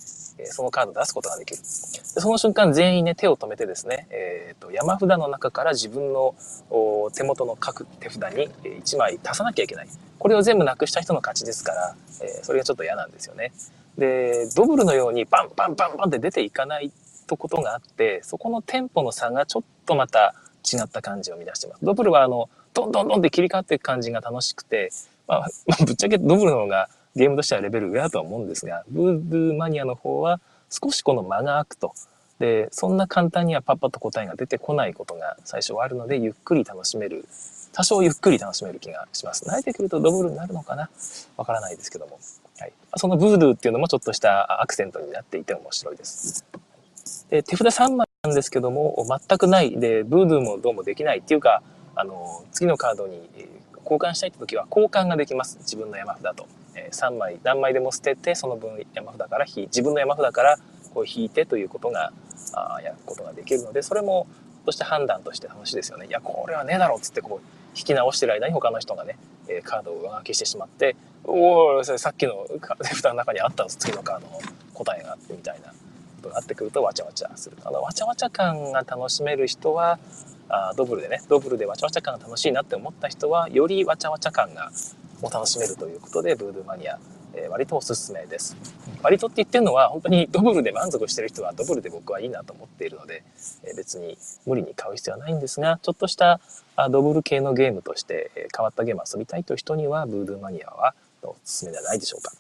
[0.46, 1.62] そのカードを出すことができる。
[1.62, 6.36] でその瞬間全員ね手を止めてですね、えーと、山札の中から自分の
[7.16, 9.88] 手元の各手札に1枚足さなきゃいけない。
[10.20, 13.54] これを全部なくした人の勝ちですから、えー、それがちょっと嫌なんですよね。
[13.98, 16.92] でドブルのようにパンパンパンパンって出ていかない
[17.28, 20.36] とことがあってそこのテンポの差がちょっとまた
[20.72, 21.86] 違った感じを生み出してます。
[21.86, 24.92] ドブルはあのどんどんどんって切り替わっていく感じが楽しくて、
[25.28, 31.94] まあ、まあ、ぶっちゃけドブルの方がゲームとしてはレベル上だとは思うんですがブードゥーマニアの方は少しこの間が空くと。
[32.40, 37.28] でそんな簡単にはパッパッと答えが出てこないことが最初はあるのでゆっくり楽しめる
[37.72, 39.46] 多少ゆっくり楽しめる気がします。
[39.46, 40.90] 慣れてくるとドブルになるのかな？
[41.38, 42.20] わからないですけども。
[42.60, 46.46] はい、そのブードゥーっていうのもちょっとしたアクセントになっていて面白いです。
[47.30, 49.80] で手札3枚なんですけども全くない。
[49.80, 51.62] でブードゥーもどうもできないっていうか
[51.96, 53.30] あの次のカードに
[53.84, 55.58] 交換したいって時は交換ができます。
[55.60, 60.58] 自分の山札と、えー、3枚何枚でも捨ててその分山札から引自分の山札から
[60.94, 62.14] こう引いてということが
[62.54, 64.28] あやることができるのでそれも
[64.66, 66.08] として判断として楽しいですよね。
[66.08, 67.48] いやこれはねえだろっつってこう
[67.78, 72.46] 引き直してる間に他の人がね、え、カードを上書きしてしまっておおさっきの
[72.84, 74.40] 手 札の中にあった次のカードの
[74.74, 75.74] 答えがあってみたいな。
[76.22, 80.00] となってくるとわちゃわちゃするあのわちゃわちゃ感が楽しめる人は
[80.50, 84.72] あドブルでねドブルでわちゃわちゃ感が楽しいなって思った人はよりわちゃわちゃ感が
[85.22, 87.00] を楽しめるということでブードゥーマニア
[87.34, 88.56] えー、割とおすすめです。
[89.02, 93.24] 割とって言ってるのは本当にドブルで満足してる人はドブルで僕はいいなと思っているので、
[93.64, 96.40] えー、別に無理に買う必要はないんですが、ちょっとした
[96.76, 100.94] あドブル系のゲームとして、えー、変わったゲーム遊びたいという人には、ブードゥーマニアは
[101.24, 102.34] おすすめではないでしょうか。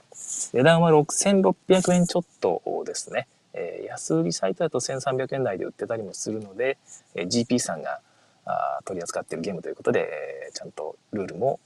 [0.53, 3.27] 値段は6600円ちょっとですね。
[3.53, 6.77] えー、安売りサイトだと1300円台で売ってたりもするので、
[7.15, 7.99] えー、GP さんが
[8.45, 10.09] あ取り扱っているゲームということで、
[10.47, 11.59] えー、ちゃんとルールも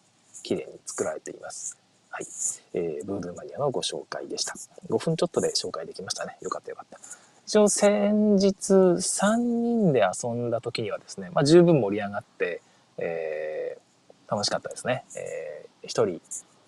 [0.44, 1.78] 綺麗に作られています。
[2.10, 2.26] はい。
[2.74, 4.54] えー、ブードゥーマニアのご紹介でした。
[4.90, 6.38] 5分ちょっとで紹介できましたね。
[6.42, 7.00] よかったよかった。
[7.46, 12.62] 一応先日3人で遊んだ時にはですね、まあ、十分盛り上がって、
[12.98, 15.04] えー、楽しかったですね。
[15.18, 16.06] えー、1人、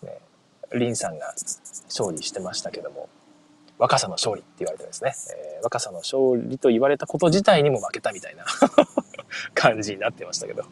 [0.06, 0.20] ね、
[0.74, 1.34] リンさんが
[1.86, 3.10] 勝利してましたけども、
[3.78, 5.14] 若さの勝利って言われてですね、
[5.58, 8.46] えー、若さの勝利と言われたこと自体にも負けたみたいな
[9.54, 10.64] 感じになってましたけど。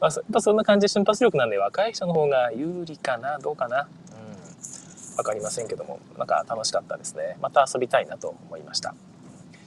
[0.00, 5.18] まあ、やっぱそんな感じで瞬発力なんで若い人の方が有利かなどうかなうん。
[5.18, 7.36] わかりませんけども、なんか楽しかったですね。
[7.40, 8.94] また遊びたいなと思いました。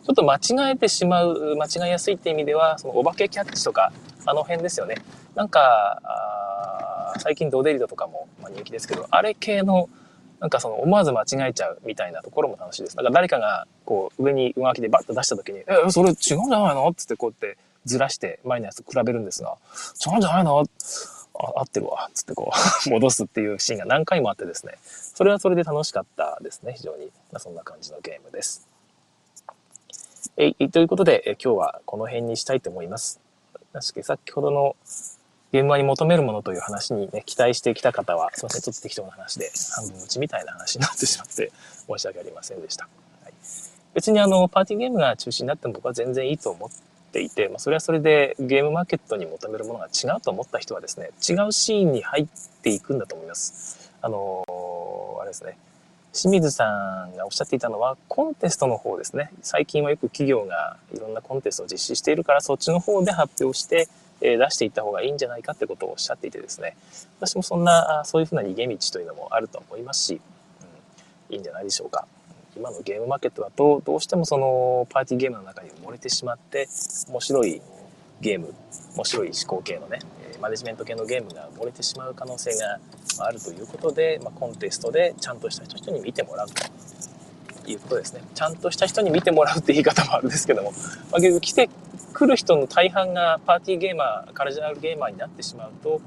[0.03, 3.91] ちょっと間違えてしまう、間違いやすいって意味では、そのお化けキャッチとか、
[4.25, 4.95] あの辺ですよね。
[5.35, 6.01] なんか、
[7.19, 9.89] 最近ドデリドとかも、人気ですけど、あれ系の
[10.41, 12.97] なんかその思わず間違えちゃうみたいなところも楽しいです。
[12.97, 16.91] なんか誰かがこう上に上書きでバッと出した時に、え、それ違うんじゃないの？
[16.95, 19.55] つってこうやってずらして前のやつと比べるんですが、
[20.05, 20.63] 違うんじゃないの？
[21.39, 22.09] あ合ってるわ。
[22.15, 22.51] つってこ
[22.87, 24.73] う 戻すっていうシーンが何回もあってですね。
[24.83, 26.73] それはそれで楽しかったですね。
[26.75, 27.05] 非常に。
[27.31, 28.67] まあ、そんな感じのゲームです。
[30.37, 33.19] えということで、え今日はこの辺にしたいと思います。
[33.73, 34.75] 確かに先ほどの
[35.53, 41.51] 現場に求めるものという話にね、期待してきた方は、すいません、ちょっと適当な話で、半分打ちみたいな話になってしまって
[41.87, 42.87] 申し訳ありませんでした。
[43.23, 43.33] はい、
[43.93, 46.69] 別にあの、パーティーゲームが中心になっても僕は全然いいと思っ
[47.11, 52.27] ていて、まあ、それはそれでゲームマーケットに求めるものが違うと思った人はですね、違うシーンに入っ
[52.61, 53.91] ていくんだと思います。
[54.01, 55.57] あのー、あれですね、
[56.13, 59.31] 清水さんがおっしゃっていたのは、コンテストの方ですね。
[59.41, 63.87] 最近はよく企業がいろんなコンテストを実施しているから、そっちの方で発表して、
[64.21, 66.77] え出していった方がいいんじゃないかってことをおっしゃっていてですね、
[67.19, 70.21] 私もそんな、そういうふうな逃げ道というのもあると思いますし、
[71.29, 72.07] うん、いいんじゃないでしょうか。
[72.55, 76.67] 今のゲームマーケットだと、どうしてもそのパーティーゲームの中に漏れてしまって、
[77.09, 77.61] 面白い
[78.19, 78.53] ゲーム、
[78.95, 79.99] 面白い思考系のね、
[80.41, 82.79] マネジメント系のゲームが漏れてしまう可能性が
[83.19, 88.21] あるということで、まあ、コンテストでちゃんとした人に見てもらうということですね。
[88.33, 90.71] ちゃんとした人に見てもらうって言い方もあるんですけども、
[91.11, 91.69] まあ、来て
[92.13, 96.01] 来る人の大半がパーティーゲーマーカルチャーゲーマーになってしまうと、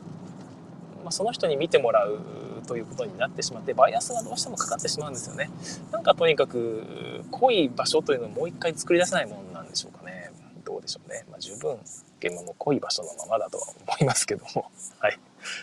[1.03, 2.19] まあ、その人に見てもらう
[2.67, 5.51] ということになってしまってバイアスがどうしてもかかってしまうんですよね。
[5.93, 10.31] なんかとにかく濃い場所というのをもう一回作り出せないものなんでしょうかね。
[10.65, 11.79] どうでしょうね、まあ、十分
[12.21, 14.71] 現場も濃い場所のままだとは思いますけども。
[14.99, 15.23] はい、ま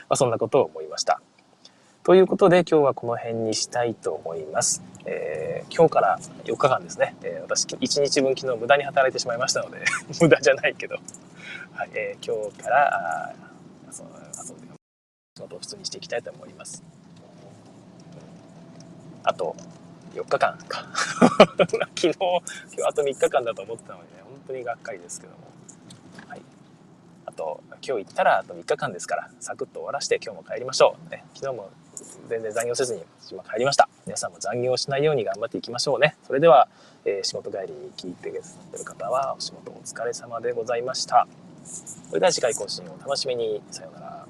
[0.09, 1.21] あ、そんなことを思いました。
[2.03, 4.81] ということで今日はこの辺にしたいと思います。
[5.05, 9.83] えー、今日から4日間ですね、えー、私1日分昨日無駄に働いてしまいましたので
[10.19, 10.95] 無駄じゃないけど、
[11.73, 13.33] はいえー、今日からあ
[13.91, 14.57] そうそう
[15.37, 16.83] 仕事を普通にしていきたいと思います。
[19.23, 19.55] あと
[20.15, 20.87] 4日間か。
[21.55, 25.37] 昨日今日あと3日間だと思ってたので、ね、本当にがっかりですけども、
[26.27, 26.41] はい、
[27.27, 31.69] あと今日行ったらあと3日間ですからサクッと終わらして今日も帰りましょう、ね、昨日も
[32.29, 33.89] 全然残業せずに今帰りました。
[34.05, 36.15] 皆さんも残業しないように頑張っていきましょうね。
[36.25, 36.67] それでは、
[37.05, 41.27] えー、仕事帰りに聞いてくださってる方はお仕事お疲れ様でございました。
[41.63, 43.61] それでは次回更新をお楽しみに。
[43.71, 44.27] さようなら。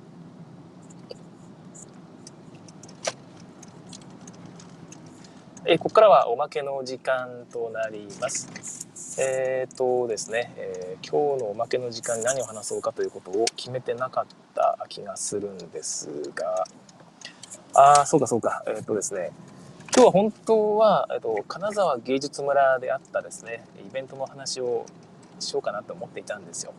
[5.66, 8.92] えー、ここからはおまけの時間となります。
[9.20, 16.66] えっ、とですね、えー、今日のおまけの時間に何を話そうかということを決めてなかった気がするんですが、
[17.74, 18.64] ああ、そうかそうか。
[18.68, 19.32] えっ、とですね、
[19.96, 24.86] 今日は本当は、えっ、と、金沢芸術村であったですね、イベントの話を
[25.40, 26.74] しようかなと思っていたんですよ。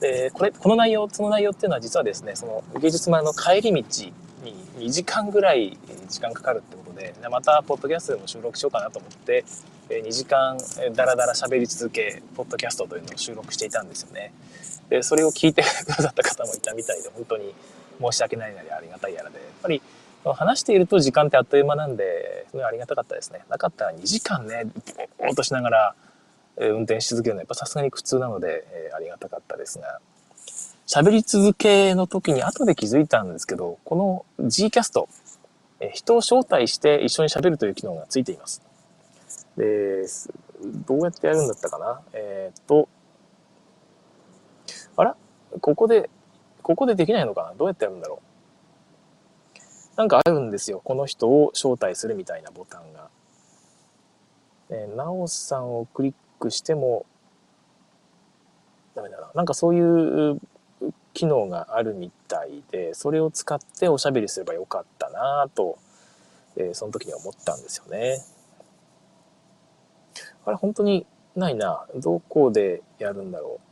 [0.00, 3.76] で、これ、この内容、その内容っていうのは実はですね、その芸術村の帰り道
[4.44, 5.76] に2時間ぐらい
[6.08, 9.44] 時間かかるってことで、また、ポッドキャストでも収録しようかなと思って、
[9.88, 10.58] 2時間
[10.94, 14.32] ダラダラ喋り続け、ポッドキャストというのを収録していたんですよね。
[14.88, 17.54] で、それを聞いてくださった方もいたみたいで、本当に
[18.00, 19.82] 申し訳ないなりありがたいやらで、やっぱり
[20.24, 23.40] 話していると時間ってあっという間なんで、ありがたかったですね。
[23.48, 24.64] なかったら2時間ね、
[25.18, 25.94] ぼーっとしながら、
[26.56, 30.00] え、運転し続けるのはやっぱさすがに苦痛なので、え、ありがたかったですが、
[30.86, 35.08] 喋り続けの時に後で気づいたんですけど、この G キャスト、
[35.80, 38.62] え、人を招待して一緒に喋るという機能がついています。
[39.56, 40.04] で、
[40.86, 42.00] どうやってやるんだったかな？
[42.12, 42.88] えっ、と、
[44.96, 45.16] あら？
[45.60, 46.10] ここで、
[46.62, 47.54] ここでできないのかな？
[47.54, 48.27] どうやってやるんだろう？
[49.98, 50.80] なんかあるんですよ。
[50.84, 53.10] この人を招待するみたいなボタンが。
[54.70, 57.04] えー、なおさんをクリックしても、
[58.94, 59.32] ダメだな。
[59.34, 60.40] なんかそういう
[61.14, 65.78] 機能があるみたいで、それを使っておしゃべりすればよかったなと、
[66.54, 68.18] えー、その時に思ったんですよね。
[70.44, 71.88] あれ本当にないな。
[71.96, 73.67] どこでやるんだろう。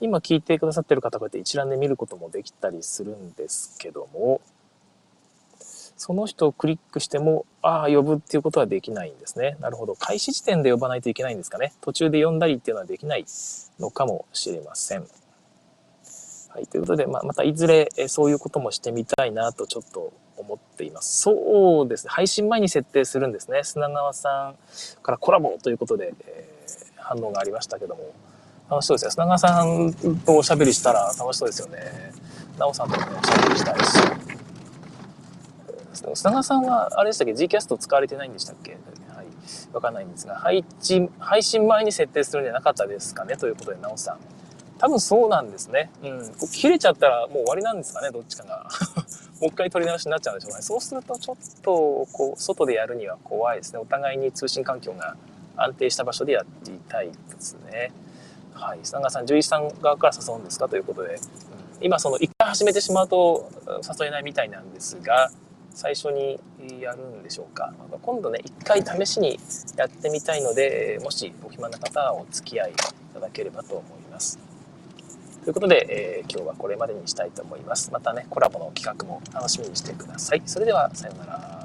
[0.00, 4.40] 今聞いてくださってる方こうやって一覧で見ることもできたりするんですけども、
[5.96, 9.56] その人をクリックしても、ああ、呼ぶっていうことはできないんですね。
[9.60, 9.94] なるほど。
[9.94, 11.72] 開始時点で呼ばないといけないんですかね。
[11.80, 13.24] 途中で呼んだりっていうのはできない
[13.80, 15.06] のかもしれません。
[16.50, 16.66] はい。
[16.66, 21.22] ということで、まあ、またいずれそういうこともしてみたいなとちょっと思っています。
[21.22, 22.10] そうですね。
[22.10, 23.64] 配信前に設定するんですね。
[23.64, 24.54] 砂川さ
[24.98, 28.12] んからコラボということで、えー、反応がありましたけども。
[28.68, 29.10] 楽しそうですよ。
[29.10, 29.94] 砂川さん
[30.24, 32.12] とおしゃべりしたら楽しそうですよね。
[32.58, 33.98] なおさんともね、おしゃべりしたいし。
[36.14, 38.78] 砂川さんは、あれでしたっけ ?G キャスト使われてないんでしたっけ？
[39.14, 39.26] はい。
[39.72, 43.36] わかんないんですが、配置、配信前に設定するんじゃなかったですかね？
[43.36, 44.18] ということで、なおさん。
[44.78, 45.90] 多分そうなんですね。
[46.02, 46.32] うん。
[46.52, 48.66] 切れちゃったらもう終わりなんですかね、どっちかが。
[49.40, 50.62] もう一回取り直しになっちゃうんでしょうね。
[50.62, 53.78] そうするとちょっと、こう、外でやるには怖いですね。
[53.78, 55.16] お互いに通信環境が
[55.56, 57.92] 安定した場所でやりたいですね。
[58.56, 58.80] はい。
[58.82, 60.68] 砂川さん、獣医師さん側から誘うんですか？
[60.68, 61.18] ということで、うん、
[61.80, 63.50] 今その一回始めてしまうと
[64.00, 65.30] 誘えないみたいなんですが、
[65.72, 66.40] 最初に
[66.80, 67.72] やるんでしょうか？
[68.02, 69.38] 今度ね、一回試しに
[69.76, 72.74] やってみたいので、もしお暇な方はお付き合いい
[73.14, 74.38] ただければと思います。
[75.44, 77.92] ということで、えー、今日はこれまでにしたいと思います。
[77.92, 80.42] またね、コラボの企画も楽しみにしてください。
[80.46, 81.55] それでは、さようなら。